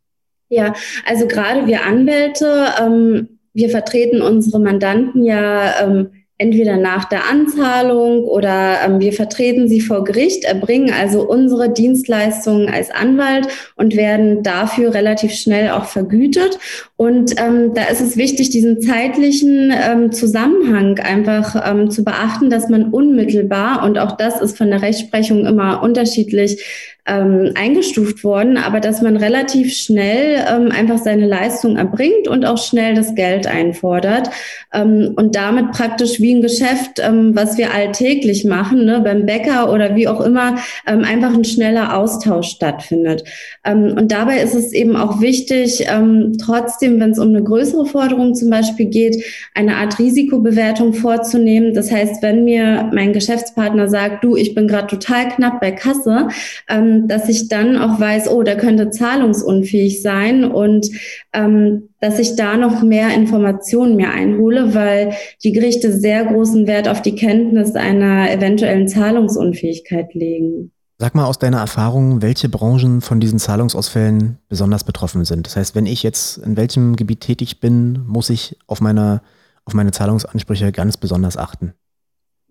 Ja, 0.48 0.74
also 1.06 1.28
gerade 1.28 1.68
wir 1.68 1.84
Anwälte, 1.84 2.66
ähm, 2.80 3.38
wir 3.52 3.70
vertreten 3.70 4.20
unsere 4.20 4.58
Mandanten 4.58 5.24
ja 5.24 5.80
ähm, 5.80 6.10
entweder 6.40 6.78
nach 6.78 7.04
der 7.04 7.28
Anzahlung 7.28 8.24
oder 8.24 8.78
ähm, 8.82 8.98
wir 8.98 9.12
vertreten 9.12 9.68
sie 9.68 9.82
vor 9.82 10.04
Gericht, 10.04 10.44
erbringen 10.44 10.90
also 10.90 11.28
unsere 11.28 11.70
Dienstleistungen 11.70 12.70
als 12.70 12.90
Anwalt 12.90 13.46
und 13.76 13.94
werden 13.94 14.42
dafür 14.42 14.94
relativ 14.94 15.32
schnell 15.32 15.70
auch 15.70 15.84
vergütet. 15.84 16.58
Und 16.96 17.34
ähm, 17.38 17.74
da 17.74 17.84
ist 17.84 18.00
es 18.00 18.16
wichtig, 18.16 18.48
diesen 18.48 18.80
zeitlichen 18.80 19.70
ähm, 19.70 20.12
Zusammenhang 20.12 20.98
einfach 20.98 21.70
ähm, 21.70 21.90
zu 21.90 22.04
beachten, 22.04 22.48
dass 22.48 22.70
man 22.70 22.90
unmittelbar, 22.90 23.84
und 23.84 23.98
auch 23.98 24.16
das 24.16 24.40
ist 24.40 24.56
von 24.56 24.70
der 24.70 24.80
Rechtsprechung 24.80 25.44
immer 25.44 25.82
unterschiedlich, 25.82 26.64
ähm, 27.06 27.52
eingestuft 27.54 28.22
worden, 28.24 28.56
aber 28.56 28.80
dass 28.80 29.02
man 29.02 29.16
relativ 29.16 29.74
schnell 29.74 30.44
ähm, 30.48 30.70
einfach 30.70 30.98
seine 30.98 31.26
Leistung 31.26 31.76
erbringt 31.76 32.28
und 32.28 32.44
auch 32.44 32.58
schnell 32.58 32.94
das 32.94 33.14
Geld 33.14 33.46
einfordert 33.46 34.30
ähm, 34.72 35.14
und 35.16 35.34
damit 35.34 35.72
praktisch 35.72 36.20
wie 36.20 36.29
ein 36.34 36.42
Geschäft, 36.42 37.00
ähm, 37.00 37.34
was 37.34 37.58
wir 37.58 37.72
alltäglich 37.72 38.44
machen, 38.44 38.84
ne, 38.84 39.00
beim 39.00 39.26
Bäcker 39.26 39.72
oder 39.72 39.96
wie 39.96 40.08
auch 40.08 40.20
immer, 40.20 40.56
ähm, 40.86 41.04
einfach 41.04 41.34
ein 41.34 41.44
schneller 41.44 41.96
Austausch 41.96 42.48
stattfindet. 42.48 43.24
Ähm, 43.64 43.94
und 43.96 44.12
dabei 44.12 44.40
ist 44.40 44.54
es 44.54 44.72
eben 44.72 44.96
auch 44.96 45.20
wichtig, 45.20 45.86
ähm, 45.88 46.36
trotzdem, 46.40 47.00
wenn 47.00 47.10
es 47.10 47.18
um 47.18 47.28
eine 47.28 47.42
größere 47.42 47.86
Forderung 47.86 48.34
zum 48.34 48.50
Beispiel 48.50 48.86
geht, 48.86 49.22
eine 49.54 49.76
Art 49.76 49.98
Risikobewertung 49.98 50.94
vorzunehmen. 50.94 51.74
Das 51.74 51.90
heißt, 51.90 52.22
wenn 52.22 52.44
mir 52.44 52.90
mein 52.92 53.12
Geschäftspartner 53.12 53.88
sagt, 53.88 54.24
du, 54.24 54.36
ich 54.36 54.54
bin 54.54 54.68
gerade 54.68 54.86
total 54.86 55.28
knapp 55.28 55.60
bei 55.60 55.72
Kasse, 55.72 56.28
ähm, 56.68 57.08
dass 57.08 57.28
ich 57.28 57.48
dann 57.48 57.76
auch 57.76 58.00
weiß, 58.00 58.30
oh, 58.30 58.42
der 58.42 58.56
könnte 58.56 58.90
zahlungsunfähig 58.90 60.02
sein 60.02 60.44
und 60.44 60.90
ähm, 61.32 61.88
dass 62.00 62.18
ich 62.18 62.34
da 62.36 62.56
noch 62.56 62.82
mehr 62.82 63.14
Informationen 63.14 63.96
mir 63.96 64.10
einhole, 64.10 64.74
weil 64.74 65.12
die 65.44 65.52
Gerichte 65.52 65.92
sehr 65.92 66.19
großen 66.24 66.66
Wert 66.66 66.88
auf 66.88 67.02
die 67.02 67.14
Kenntnis 67.14 67.74
einer 67.74 68.30
eventuellen 68.30 68.88
Zahlungsunfähigkeit 68.88 70.14
legen. 70.14 70.72
Sag 70.98 71.14
mal 71.14 71.24
aus 71.24 71.38
deiner 71.38 71.58
Erfahrung, 71.58 72.20
welche 72.20 72.48
Branchen 72.48 73.00
von 73.00 73.20
diesen 73.20 73.38
Zahlungsausfällen 73.38 74.38
besonders 74.48 74.84
betroffen 74.84 75.24
sind. 75.24 75.46
Das 75.46 75.56
heißt, 75.56 75.74
wenn 75.74 75.86
ich 75.86 76.02
jetzt 76.02 76.38
in 76.38 76.56
welchem 76.56 76.96
Gebiet 76.96 77.20
tätig 77.20 77.60
bin, 77.60 78.04
muss 78.06 78.28
ich 78.28 78.58
auf 78.66 78.80
meine 78.80 79.22
auf 79.64 79.74
meine 79.74 79.92
Zahlungsansprüche 79.92 80.72
ganz 80.72 80.96
besonders 80.96 81.36
achten? 81.36 81.74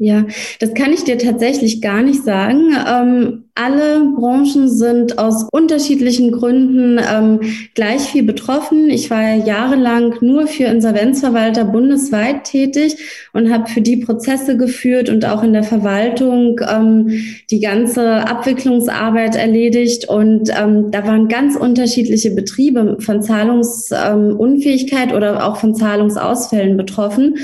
Ja, 0.01 0.25
das 0.62 0.73
kann 0.75 0.93
ich 0.93 1.03
dir 1.03 1.17
tatsächlich 1.17 1.81
gar 1.81 2.01
nicht 2.01 2.23
sagen. 2.23 2.73
Ähm, 2.88 3.43
alle 3.53 3.99
Branchen 4.15 4.69
sind 4.69 5.19
aus 5.19 5.45
unterschiedlichen 5.51 6.31
Gründen 6.31 6.97
ähm, 6.97 7.41
gleich 7.75 8.03
viel 8.03 8.23
betroffen. 8.23 8.89
Ich 8.89 9.09
war 9.09 9.35
jahrelang 9.35 10.15
nur 10.21 10.47
für 10.47 10.63
Insolvenzverwalter 10.63 11.65
bundesweit 11.65 12.45
tätig 12.45 12.95
und 13.33 13.51
habe 13.51 13.69
für 13.69 13.81
die 13.81 13.97
Prozesse 13.97 14.55
geführt 14.55 15.09
und 15.09 15.25
auch 15.25 15.43
in 15.43 15.51
der 15.51 15.63
Verwaltung 15.63 16.62
ähm, 16.65 17.09
die 17.51 17.59
ganze 17.59 18.25
Abwicklungsarbeit 18.25 19.35
erledigt. 19.35 20.07
Und 20.07 20.49
ähm, 20.57 20.91
da 20.91 21.05
waren 21.05 21.27
ganz 21.27 21.57
unterschiedliche 21.57 22.31
Betriebe 22.31 22.95
von 23.01 23.21
Zahlungsunfähigkeit 23.21 25.13
oder 25.13 25.45
auch 25.45 25.57
von 25.57 25.75
Zahlungsausfällen 25.75 26.77
betroffen 26.77 27.35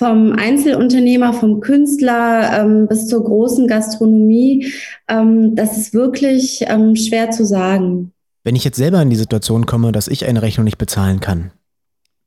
vom 0.00 0.32
Einzelunternehmer, 0.32 1.34
vom 1.34 1.60
Künstler 1.60 2.58
ähm, 2.58 2.86
bis 2.88 3.06
zur 3.06 3.22
großen 3.22 3.68
Gastronomie. 3.68 4.72
Ähm, 5.08 5.54
das 5.54 5.76
ist 5.76 5.92
wirklich 5.92 6.64
ähm, 6.66 6.96
schwer 6.96 7.30
zu 7.32 7.44
sagen. 7.44 8.10
Wenn 8.42 8.56
ich 8.56 8.64
jetzt 8.64 8.78
selber 8.78 9.02
in 9.02 9.10
die 9.10 9.16
Situation 9.16 9.66
komme, 9.66 9.92
dass 9.92 10.08
ich 10.08 10.24
eine 10.24 10.40
Rechnung 10.40 10.64
nicht 10.64 10.78
bezahlen 10.78 11.20
kann, 11.20 11.50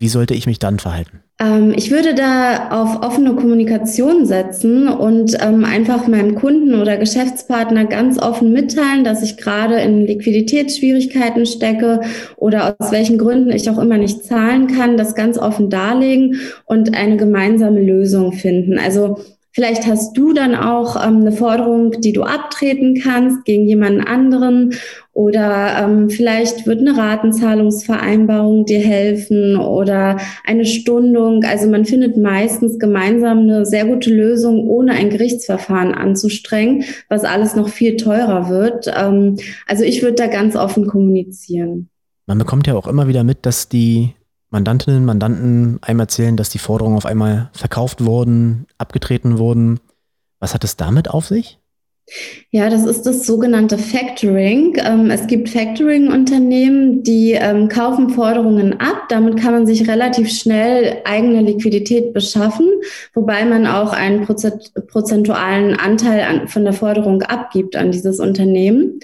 wie 0.04 0.10
sollte 0.10 0.34
ich 0.34 0.48
mich 0.48 0.60
dann 0.60 0.80
verhalten? 0.80 1.22
Ähm, 1.40 1.74
ich 1.78 1.90
würde 1.90 2.14
da 2.14 2.72
auf 2.72 3.02
offene 3.04 3.36
Kommunikation 3.36 4.26
setzen 4.26 4.90
und 4.90 5.38
ähm, 5.42 5.64
einfach 5.64 6.08
meinem 6.08 6.36
Kunden 6.36 6.76
oder 6.76 6.98
Geschäftspartner 6.98 7.86
ganz 7.86 8.20
offen 8.20 8.52
mitteilen, 8.52 9.06
dass 9.06 9.24
ich 9.24 9.38
gerade 9.38 9.80
in 9.80 10.06
Liquiditätsschwierigkeiten 10.06 11.46
stecke 11.46 12.02
oder 12.36 12.76
aus 12.78 12.92
welchen 12.92 13.18
Gründen 13.18 13.52
ich 13.52 13.70
auch 13.70 13.78
immer 13.78 13.98
nicht 13.98 14.26
zahlen 14.26 14.68
kann, 14.68 14.98
das 14.98 15.16
ganz 15.16 15.38
offen 15.38 15.70
darlegen 15.70 16.42
und 16.66 16.94
eine 16.94 17.16
gemeinsame 17.16 17.82
Lösung 17.82 18.34
finden. 18.34 18.78
Also 18.78 19.20
Vielleicht 19.56 19.86
hast 19.86 20.18
du 20.18 20.34
dann 20.34 20.56
auch 20.56 20.96
ähm, 20.96 21.22
eine 21.22 21.32
Forderung, 21.32 22.02
die 22.02 22.12
du 22.12 22.24
abtreten 22.24 23.00
kannst 23.02 23.46
gegen 23.46 23.66
jemanden 23.66 24.02
anderen 24.02 24.74
oder 25.12 25.78
ähm, 25.80 26.10
vielleicht 26.10 26.66
wird 26.66 26.80
eine 26.80 26.98
Ratenzahlungsvereinbarung 26.98 28.66
dir 28.66 28.80
helfen 28.80 29.58
oder 29.58 30.18
eine 30.44 30.66
Stundung. 30.66 31.44
Also 31.44 31.70
man 31.70 31.86
findet 31.86 32.18
meistens 32.18 32.80
gemeinsam 32.80 33.42
eine 33.42 33.64
sehr 33.68 33.86
gute 33.86 34.12
Lösung, 34.12 34.68
ohne 34.68 34.94
ein 34.94 35.12
Gerichtsverfahren 35.12 35.94
anzustrengen, 35.94 36.86
was 37.08 37.24
alles 37.24 37.56
noch 37.56 37.70
viel 37.70 37.96
teurer 37.96 38.50
wird. 38.50 38.92
Ähm, 38.96 39.38
also 39.68 39.84
ich 39.84 40.02
würde 40.02 40.16
da 40.16 40.28
ganz 40.28 40.56
offen 40.56 40.88
kommunizieren. 40.88 41.90
Man 42.26 42.40
bekommt 42.40 42.66
ja 42.66 42.74
auch 42.74 42.88
immer 42.88 43.08
wieder 43.08 43.24
mit, 43.24 43.46
dass 43.46 43.70
die 43.70 44.14
Mandantinnen, 44.54 45.04
Mandanten 45.04 45.80
einem 45.82 46.00
erzählen, 46.00 46.38
dass 46.38 46.50
die 46.50 46.60
Forderungen 46.60 46.96
auf 46.96 47.08
einmal 47.08 47.50
verkauft 47.54 48.06
wurden, 48.06 48.68
abgetreten 48.78 49.40
wurden. 49.40 49.80
Was 50.40 50.54
hat 50.54 50.64
es 50.64 50.78
damit 50.78 51.10
auf 51.10 51.26
sich? 51.26 51.60
Ja, 52.52 52.70
das 52.70 52.86
ist 52.86 53.04
das 53.06 53.26
sogenannte 53.26 53.78
Factoring. 53.78 54.78
Ähm, 54.86 55.10
es 55.10 55.26
gibt 55.26 55.50
Factoring-Unternehmen, 55.50 57.02
die 57.02 57.32
ähm, 57.32 57.70
kaufen 57.70 58.10
Forderungen 58.10 58.80
ab. 58.80 59.06
Damit 59.10 59.38
kann 59.38 59.54
man 59.54 59.66
sich 59.66 59.90
relativ 59.90 60.30
schnell 60.30 60.98
eigene 61.06 61.42
Liquidität 61.42 62.14
beschaffen, 62.14 62.70
wobei 63.14 63.46
man 63.46 63.66
auch 63.66 63.94
einen 63.94 64.28
prozentualen 64.28 65.80
Anteil 65.80 66.48
von 66.48 66.64
der 66.64 66.74
Forderung 66.74 67.24
abgibt 67.24 67.76
an 67.76 67.92
dieses 67.92 68.20
Unternehmen. 68.20 69.00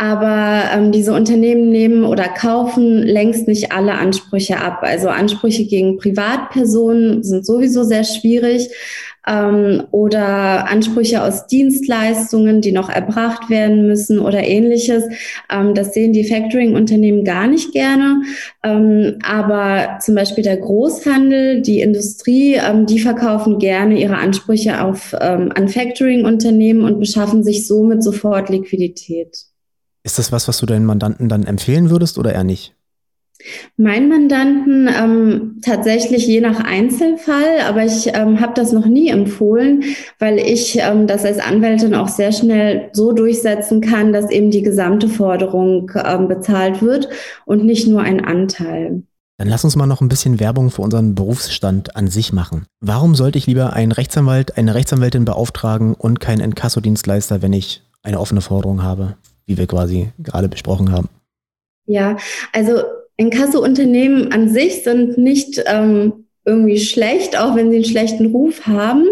Aber 0.00 0.62
ähm, 0.72 0.92
diese 0.92 1.12
Unternehmen 1.12 1.70
nehmen 1.70 2.04
oder 2.04 2.28
kaufen 2.28 3.02
längst 3.02 3.48
nicht 3.48 3.72
alle 3.72 3.94
Ansprüche 3.94 4.58
ab. 4.58 4.78
Also 4.82 5.08
Ansprüche 5.08 5.64
gegen 5.64 5.98
Privatpersonen 5.98 7.24
sind 7.24 7.44
sowieso 7.44 7.82
sehr 7.82 8.04
schwierig 8.04 8.70
ähm, 9.28 9.84
oder 9.90 10.68
Ansprüche 10.68 11.22
aus 11.22 11.48
Dienstleistungen, 11.48 12.60
die 12.60 12.70
noch 12.70 12.88
erbracht 12.88 13.50
werden 13.50 13.86
müssen 13.86 14.20
oder 14.20 14.42
ähnliches. 14.42 15.04
Ähm, 15.52 15.74
das 15.74 15.94
sehen 15.94 16.12
die 16.12 16.24
Factoring-Unternehmen 16.24 17.24
gar 17.24 17.48
nicht 17.48 17.72
gerne. 17.72 18.22
Ähm, 18.62 19.18
aber 19.22 19.98
zum 20.00 20.14
Beispiel 20.14 20.44
der 20.44 20.58
Großhandel, 20.58 21.60
die 21.60 21.80
Industrie, 21.80 22.54
ähm, 22.54 22.86
die 22.86 23.00
verkaufen 23.00 23.58
gerne 23.58 24.00
ihre 24.00 24.16
Ansprüche 24.16 24.80
auf, 24.82 25.14
ähm, 25.20 25.50
an 25.54 25.68
Factoring-Unternehmen 25.68 26.84
und 26.84 27.00
beschaffen 27.00 27.42
sich 27.42 27.66
somit 27.66 28.02
sofort 28.02 28.48
Liquidität. 28.48 29.47
Ist 30.08 30.18
das 30.18 30.32
was, 30.32 30.48
was 30.48 30.56
du 30.56 30.64
deinen 30.64 30.86
Mandanten 30.86 31.28
dann 31.28 31.44
empfehlen 31.44 31.90
würdest 31.90 32.16
oder 32.16 32.32
eher 32.32 32.42
nicht? 32.42 32.74
Mein 33.76 34.08
Mandanten 34.08 34.88
ähm, 34.88 35.60
tatsächlich 35.62 36.26
je 36.26 36.40
nach 36.40 36.64
Einzelfall, 36.64 37.60
aber 37.68 37.84
ich 37.84 38.06
ähm, 38.14 38.40
habe 38.40 38.54
das 38.54 38.72
noch 38.72 38.86
nie 38.86 39.10
empfohlen, 39.10 39.84
weil 40.18 40.38
ich 40.38 40.78
ähm, 40.78 41.06
das 41.06 41.26
als 41.26 41.40
Anwältin 41.40 41.94
auch 41.94 42.08
sehr 42.08 42.32
schnell 42.32 42.88
so 42.94 43.12
durchsetzen 43.12 43.82
kann, 43.82 44.14
dass 44.14 44.30
eben 44.30 44.50
die 44.50 44.62
gesamte 44.62 45.10
Forderung 45.10 45.92
ähm, 46.02 46.26
bezahlt 46.26 46.80
wird 46.80 47.10
und 47.44 47.66
nicht 47.66 47.86
nur 47.86 48.00
ein 48.00 48.24
Anteil. 48.24 49.02
Dann 49.36 49.48
lass 49.48 49.62
uns 49.62 49.76
mal 49.76 49.84
noch 49.84 50.00
ein 50.00 50.08
bisschen 50.08 50.40
Werbung 50.40 50.70
für 50.70 50.80
unseren 50.80 51.14
Berufsstand 51.14 51.96
an 51.96 52.08
sich 52.08 52.32
machen. 52.32 52.64
Warum 52.80 53.14
sollte 53.14 53.36
ich 53.36 53.46
lieber 53.46 53.74
einen 53.74 53.92
Rechtsanwalt, 53.92 54.56
eine 54.56 54.74
Rechtsanwältin 54.74 55.26
beauftragen 55.26 55.92
und 55.92 56.18
keinen 56.18 56.40
Inkassodienstleister, 56.40 57.42
wenn 57.42 57.52
ich 57.52 57.82
eine 58.02 58.18
offene 58.18 58.40
Forderung 58.40 58.82
habe? 58.82 59.18
Wie 59.48 59.56
wir 59.56 59.66
quasi 59.66 60.10
gerade 60.18 60.48
besprochen 60.48 60.92
haben. 60.92 61.08
Ja, 61.86 62.18
also 62.52 62.82
Inkasso-Unternehmen 63.16 64.30
an 64.30 64.50
sich 64.50 64.84
sind 64.84 65.18
nicht 65.18 65.60
ähm, 65.66 66.26
irgendwie 66.44 66.78
schlecht, 66.78 67.36
auch 67.36 67.56
wenn 67.56 67.70
sie 67.70 67.76
einen 67.76 67.84
schlechten 67.84 68.26
Ruf 68.26 68.66
haben. 68.66 69.06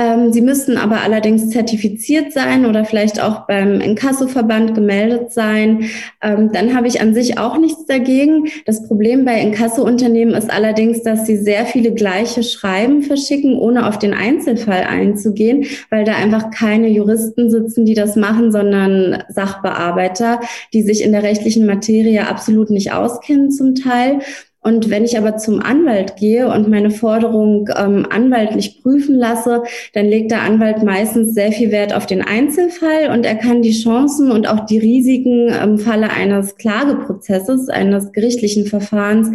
Ähm, 0.00 0.32
sie 0.32 0.40
müssten 0.40 0.78
aber 0.78 1.02
allerdings 1.02 1.50
zertifiziert 1.50 2.32
sein 2.32 2.64
oder 2.64 2.86
vielleicht 2.86 3.22
auch 3.22 3.46
beim 3.46 3.82
Inkasso-Verband 3.82 4.74
gemeldet 4.74 5.30
sein. 5.30 5.90
Ähm, 6.22 6.50
dann 6.52 6.74
habe 6.74 6.86
ich 6.88 7.02
an 7.02 7.12
sich 7.12 7.38
auch 7.38 7.58
nichts 7.58 7.84
dagegen. 7.84 8.46
Das 8.64 8.88
Problem 8.88 9.26
bei 9.26 9.38
Inkasso-Unternehmen 9.38 10.32
ist 10.32 10.50
allerdings, 10.50 11.02
dass 11.02 11.26
sie 11.26 11.36
sehr 11.36 11.66
viele 11.66 11.92
gleiche 11.92 12.42
Schreiben 12.42 13.02
verschicken, 13.02 13.58
ohne 13.58 13.86
auf 13.86 13.98
den 13.98 14.14
Einzelfall 14.14 14.84
einzugehen, 14.84 15.66
weil 15.90 16.04
da 16.04 16.14
einfach 16.14 16.50
keine 16.50 16.88
Juristen 16.88 17.50
sitzen, 17.50 17.84
die 17.84 17.94
das 17.94 18.16
machen, 18.16 18.52
sondern 18.52 19.22
Sachbearbeiter, 19.28 20.40
die 20.72 20.82
sich 20.82 21.02
in 21.02 21.12
der 21.12 21.24
rechtlichen 21.24 21.66
Materie 21.66 22.26
absolut 22.26 22.70
nicht 22.70 22.92
auskennen 22.92 23.50
zum 23.50 23.74
Teil. 23.74 24.20
Und 24.62 24.90
wenn 24.90 25.04
ich 25.04 25.16
aber 25.16 25.38
zum 25.38 25.60
Anwalt 25.60 26.16
gehe 26.16 26.48
und 26.52 26.68
meine 26.68 26.90
Forderung 26.90 27.70
ähm, 27.76 28.06
anwaltlich 28.10 28.82
prüfen 28.82 29.14
lasse, 29.14 29.62
dann 29.94 30.06
legt 30.06 30.30
der 30.30 30.42
Anwalt 30.42 30.82
meistens 30.82 31.34
sehr 31.34 31.50
viel 31.50 31.70
Wert 31.70 31.94
auf 31.94 32.04
den 32.04 32.20
Einzelfall 32.20 33.10
und 33.10 33.24
er 33.24 33.36
kann 33.36 33.62
die 33.62 33.72
Chancen 33.72 34.30
und 34.30 34.46
auch 34.46 34.66
die 34.66 34.78
Risiken 34.78 35.48
im 35.48 35.78
Falle 35.78 36.10
eines 36.10 36.56
Klageprozesses, 36.56 37.70
eines 37.70 38.12
gerichtlichen 38.12 38.66
Verfahrens 38.66 39.30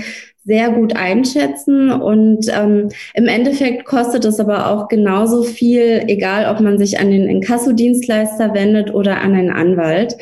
sehr 0.46 0.70
gut 0.72 0.96
einschätzen. 0.96 1.92
Und 1.92 2.48
ähm, 2.50 2.90
im 3.14 3.28
Endeffekt 3.28 3.86
kostet 3.86 4.26
es 4.26 4.40
aber 4.40 4.70
auch 4.70 4.88
genauso 4.88 5.44
viel, 5.44 6.04
egal 6.08 6.54
ob 6.54 6.62
man 6.62 6.78
sich 6.78 7.00
an 7.00 7.12
den 7.12 7.28
Inkassodienstleister 7.28 8.54
wendet 8.54 8.94
oder 8.94 9.22
an 9.22 9.34
einen 9.34 9.50
Anwalt. 9.50 10.16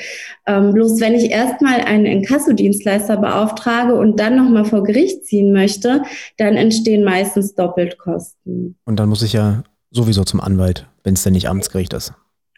Ähm, 0.47 0.73
bloß 0.73 0.99
wenn 1.01 1.13
ich 1.13 1.29
erstmal 1.29 1.81
einen 1.81 2.05
Inkassodienstleister 2.05 3.17
beauftrage 3.17 3.95
und 3.95 4.19
dann 4.19 4.37
nochmal 4.37 4.65
vor 4.65 4.83
Gericht 4.83 5.25
ziehen 5.25 5.51
möchte, 5.51 6.03
dann 6.37 6.55
entstehen 6.55 7.03
meistens 7.03 7.53
Doppeltkosten. 7.55 8.77
Und 8.85 8.99
dann 8.99 9.09
muss 9.09 9.21
ich 9.21 9.33
ja 9.33 9.63
sowieso 9.91 10.23
zum 10.23 10.39
Anwalt, 10.39 10.87
wenn 11.03 11.13
es 11.13 11.23
denn 11.23 11.33
nicht 11.33 11.49
Amtsgericht 11.49 11.93
ist. 11.93 12.13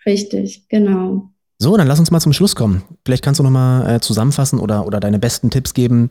Richtig, 0.05 0.69
genau. 0.69 1.29
So, 1.57 1.77
dann 1.77 1.87
lass 1.87 1.99
uns 1.99 2.11
mal 2.11 2.19
zum 2.19 2.33
Schluss 2.33 2.55
kommen. 2.55 2.83
Vielleicht 3.05 3.23
kannst 3.23 3.39
du 3.39 3.43
nochmal 3.43 3.95
äh, 3.95 3.99
zusammenfassen 4.01 4.59
oder, 4.59 4.85
oder 4.85 4.99
deine 4.99 5.19
besten 5.19 5.49
Tipps 5.49 5.73
geben, 5.73 6.09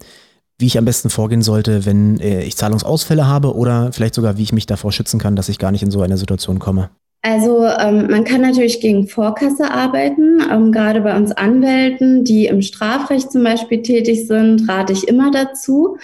wie 0.59 0.67
ich 0.67 0.79
am 0.79 0.85
besten 0.85 1.11
vorgehen 1.11 1.43
sollte, 1.43 1.85
wenn 1.85 2.21
äh, 2.21 2.43
ich 2.43 2.57
Zahlungsausfälle 2.57 3.27
habe 3.27 3.55
oder 3.55 3.93
vielleicht 3.93 4.15
sogar, 4.15 4.39
wie 4.39 4.43
ich 4.43 4.53
mich 4.53 4.67
davor 4.67 4.93
schützen 4.93 5.19
kann, 5.19 5.37
dass 5.37 5.49
ich 5.49 5.59
gar 5.59 5.73
nicht 5.73 5.83
in 5.83 5.91
so 5.91 6.03
eine 6.03 6.17
Situation 6.17 6.59
komme. 6.59 6.91
Also 7.23 7.65
ähm, 7.65 8.09
man 8.11 8.25
kann 8.25 8.43
natürlich 8.43 8.81
gegen 8.81 9.09
Vorkasse 9.09 9.71
arbeiten. 9.71 10.43
Ähm, 10.53 10.73
gerade 10.73 11.01
bei 11.01 11.17
uns 11.17 11.33
Anwälten, 11.33 12.23
die 12.23 12.47
im 12.47 12.61
Strafrecht 12.61 13.33
zum 13.33 13.43
Beispiel 13.43 13.81
tätig 13.81 14.27
sind, 14.27 14.69
rate 14.69 14.93
ich 14.93 15.09
immer 15.09 15.31
dazu. 15.31 15.97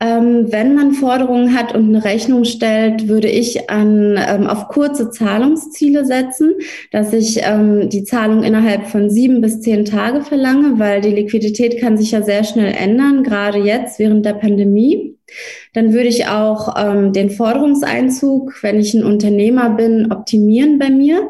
Ähm, 0.00 0.52
wenn 0.52 0.76
man 0.76 0.92
Forderungen 0.92 1.58
hat 1.58 1.74
und 1.74 1.88
eine 1.88 2.04
Rechnung 2.04 2.44
stellt, 2.44 3.08
würde 3.08 3.28
ich 3.28 3.68
an, 3.68 4.16
ähm, 4.16 4.46
auf 4.46 4.68
kurze 4.68 5.10
Zahlungsziele 5.10 6.04
setzen, 6.04 6.52
dass 6.92 7.12
ich 7.12 7.40
ähm, 7.42 7.88
die 7.88 8.04
Zahlung 8.04 8.44
innerhalb 8.44 8.86
von 8.86 9.10
sieben 9.10 9.40
bis 9.40 9.60
zehn 9.60 9.84
Tage 9.84 10.22
verlange, 10.22 10.78
weil 10.78 11.00
die 11.00 11.10
Liquidität 11.10 11.80
kann 11.80 11.98
sich 11.98 12.12
ja 12.12 12.22
sehr 12.22 12.44
schnell 12.44 12.72
ändern, 12.72 13.24
gerade 13.24 13.58
jetzt 13.58 13.98
während 13.98 14.24
der 14.24 14.34
Pandemie. 14.34 15.16
Dann 15.74 15.92
würde 15.92 16.08
ich 16.08 16.28
auch 16.28 16.76
ähm, 16.78 17.12
den 17.12 17.30
Forderungseinzug, 17.30 18.62
wenn 18.62 18.78
ich 18.78 18.94
ein 18.94 19.04
Unternehmer 19.04 19.70
bin, 19.70 20.12
optimieren 20.12 20.78
bei 20.78 20.90
mir. 20.90 21.28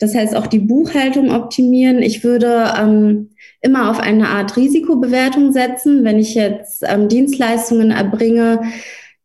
Das 0.00 0.14
heißt 0.14 0.36
auch 0.36 0.46
die 0.46 0.60
Buchhaltung 0.60 1.30
optimieren. 1.30 2.02
Ich 2.02 2.24
würde 2.24 2.72
ähm, 2.80 3.30
immer 3.60 3.90
auf 3.90 4.00
eine 4.00 4.28
Art 4.28 4.56
Risikobewertung 4.56 5.52
setzen. 5.52 6.04
Wenn 6.04 6.18
ich 6.18 6.34
jetzt 6.34 6.84
ähm, 6.86 7.08
Dienstleistungen 7.08 7.90
erbringe, 7.90 8.62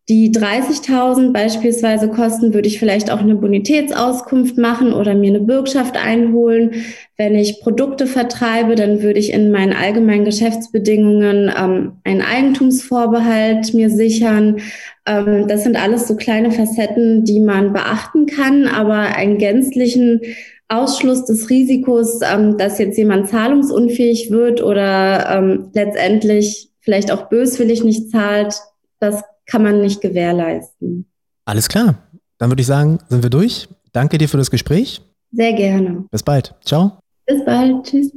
die 0.10 0.32
30.000 0.32 1.32
beispielsweise 1.32 2.10
kosten, 2.10 2.54
würde 2.54 2.68
ich 2.68 2.78
vielleicht 2.78 3.10
auch 3.10 3.20
eine 3.20 3.36
Bonitätsauskunft 3.36 4.58
machen 4.58 4.92
oder 4.92 5.16
mir 5.16 5.30
eine 5.30 5.40
Bürgschaft 5.40 5.96
einholen. 5.96 6.84
Wenn 7.16 7.36
ich 7.36 7.62
Produkte 7.62 8.06
vertreibe, 8.06 8.76
dann 8.76 9.02
würde 9.02 9.20
ich 9.20 9.32
in 9.32 9.50
meinen 9.50 9.72
allgemeinen 9.72 10.26
Geschäftsbedingungen 10.26 11.50
ähm, 11.58 11.94
einen 12.04 12.22
Eigentumsvorbehalt 12.22 13.74
mir 13.74 13.90
sichern. 13.90 14.58
Ähm, 15.06 15.48
das 15.48 15.64
sind 15.64 15.82
alles 15.82 16.06
so 16.06 16.18
kleine 16.18 16.52
Facetten, 16.52 17.24
die 17.24 17.40
man 17.40 17.72
beachten 17.72 18.26
kann, 18.26 18.68
aber 18.68 19.16
einen 19.16 19.38
gänzlichen 19.38 20.20
Ausschluss 20.74 21.26
des 21.26 21.50
Risikos, 21.50 22.20
ähm, 22.22 22.58
dass 22.58 22.80
jetzt 22.80 22.98
jemand 22.98 23.30
zahlungsunfähig 23.30 24.32
wird 24.32 24.62
oder 24.62 25.30
ähm, 25.30 25.70
letztendlich 25.74 26.72
vielleicht 26.80 27.12
auch 27.12 27.30
böswillig 27.30 27.84
nicht 27.84 28.12
zahlt, 28.12 28.56
das 29.00 29.24
kann 29.46 29.64
man 29.64 29.82
nicht 29.82 30.02
gewährleisten. 30.02 31.06
Alles 31.46 31.70
klar. 31.70 31.96
Dann 32.38 32.50
würde 32.50 32.62
ich 32.62 32.68
sagen, 32.68 33.00
sind 33.10 33.24
wir 33.24 33.30
durch. 33.30 33.68
Danke 33.92 34.18
dir 34.18 34.28
für 34.28 34.38
das 34.38 34.52
Gespräch. 34.52 35.02
Sehr 35.32 35.54
gerne. 35.54 36.06
Bis 36.12 36.24
bald. 36.24 36.56
Ciao. 36.64 37.00
Bis 37.26 37.44
bald. 37.46 37.84
Tschüss. 37.86 38.12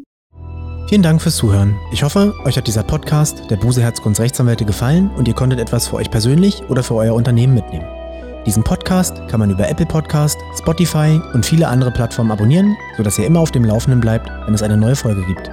Vielen 0.89 1.03
Dank 1.03 1.21
fürs 1.21 1.37
Zuhören. 1.37 1.75
Ich 1.93 2.05
hoffe, 2.05 2.33
euch 2.45 2.57
hat 2.57 2.69
dieser 2.69 2.85
Podcast 2.85 3.51
der 3.51 3.57
Buse 3.57 3.83
Herzgrunds 3.83 4.21
Rechtsanwälte 4.21 4.65
gefallen 4.65 5.11
und 5.17 5.27
ihr 5.27 5.35
konntet 5.35 5.59
etwas 5.59 5.89
für 5.89 5.97
euch 5.97 6.11
persönlich 6.11 6.63
oder 6.69 6.85
für 6.85 6.95
euer 6.95 7.15
Unternehmen 7.15 7.55
mitnehmen. 7.55 7.87
Diesen 8.47 8.63
Podcast 8.63 9.27
kann 9.29 9.41
man 9.41 9.51
über 9.51 9.69
Apple 9.69 9.87
Podcast, 9.87 10.39
Spotify 10.57 11.21
und 11.35 11.45
viele 11.45 11.67
andere 11.67 11.91
Plattformen 11.91 12.31
abonnieren, 12.31 12.77
sodass 12.97 13.19
ihr 13.19 13.27
immer 13.27 13.41
auf 13.41 13.51
dem 13.51 13.65
Laufenden 13.65 14.01
bleibt, 14.01 14.31
wenn 14.47 14.55
es 14.55 14.63
eine 14.63 14.77
neue 14.77 14.95
Folge 14.95 15.27
gibt. 15.27 15.51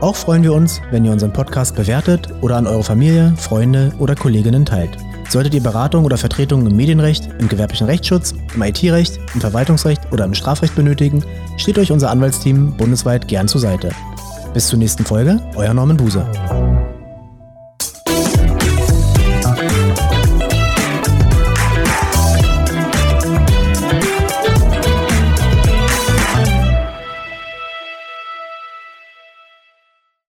Auch 0.00 0.16
freuen 0.16 0.42
wir 0.42 0.54
uns, 0.54 0.80
wenn 0.90 1.04
ihr 1.04 1.12
unseren 1.12 1.34
Podcast 1.34 1.76
bewertet 1.76 2.28
oder 2.40 2.56
an 2.56 2.66
eure 2.66 2.82
Familie, 2.82 3.34
Freunde 3.36 3.92
oder 3.98 4.14
Kolleginnen 4.14 4.64
teilt. 4.64 4.96
Solltet 5.28 5.52
ihr 5.52 5.62
Beratung 5.62 6.06
oder 6.06 6.16
Vertretung 6.16 6.66
im 6.66 6.74
Medienrecht, 6.74 7.28
im 7.38 7.48
gewerblichen 7.48 7.86
Rechtsschutz, 7.86 8.34
im 8.54 8.62
IT-Recht, 8.62 9.20
im 9.34 9.42
Verwaltungsrecht 9.42 10.10
oder 10.10 10.24
im 10.24 10.32
Strafrecht 10.32 10.74
benötigen, 10.74 11.22
steht 11.58 11.78
euch 11.78 11.92
unser 11.92 12.10
Anwaltsteam 12.10 12.72
bundesweit 12.72 13.28
gern 13.28 13.48
zur 13.48 13.60
Seite. 13.60 13.90
Bis 14.54 14.66
zur 14.66 14.78
nächsten 14.78 15.04
Folge, 15.04 15.38
euer 15.56 15.74
Norman 15.74 15.98
Buse. 15.98 16.26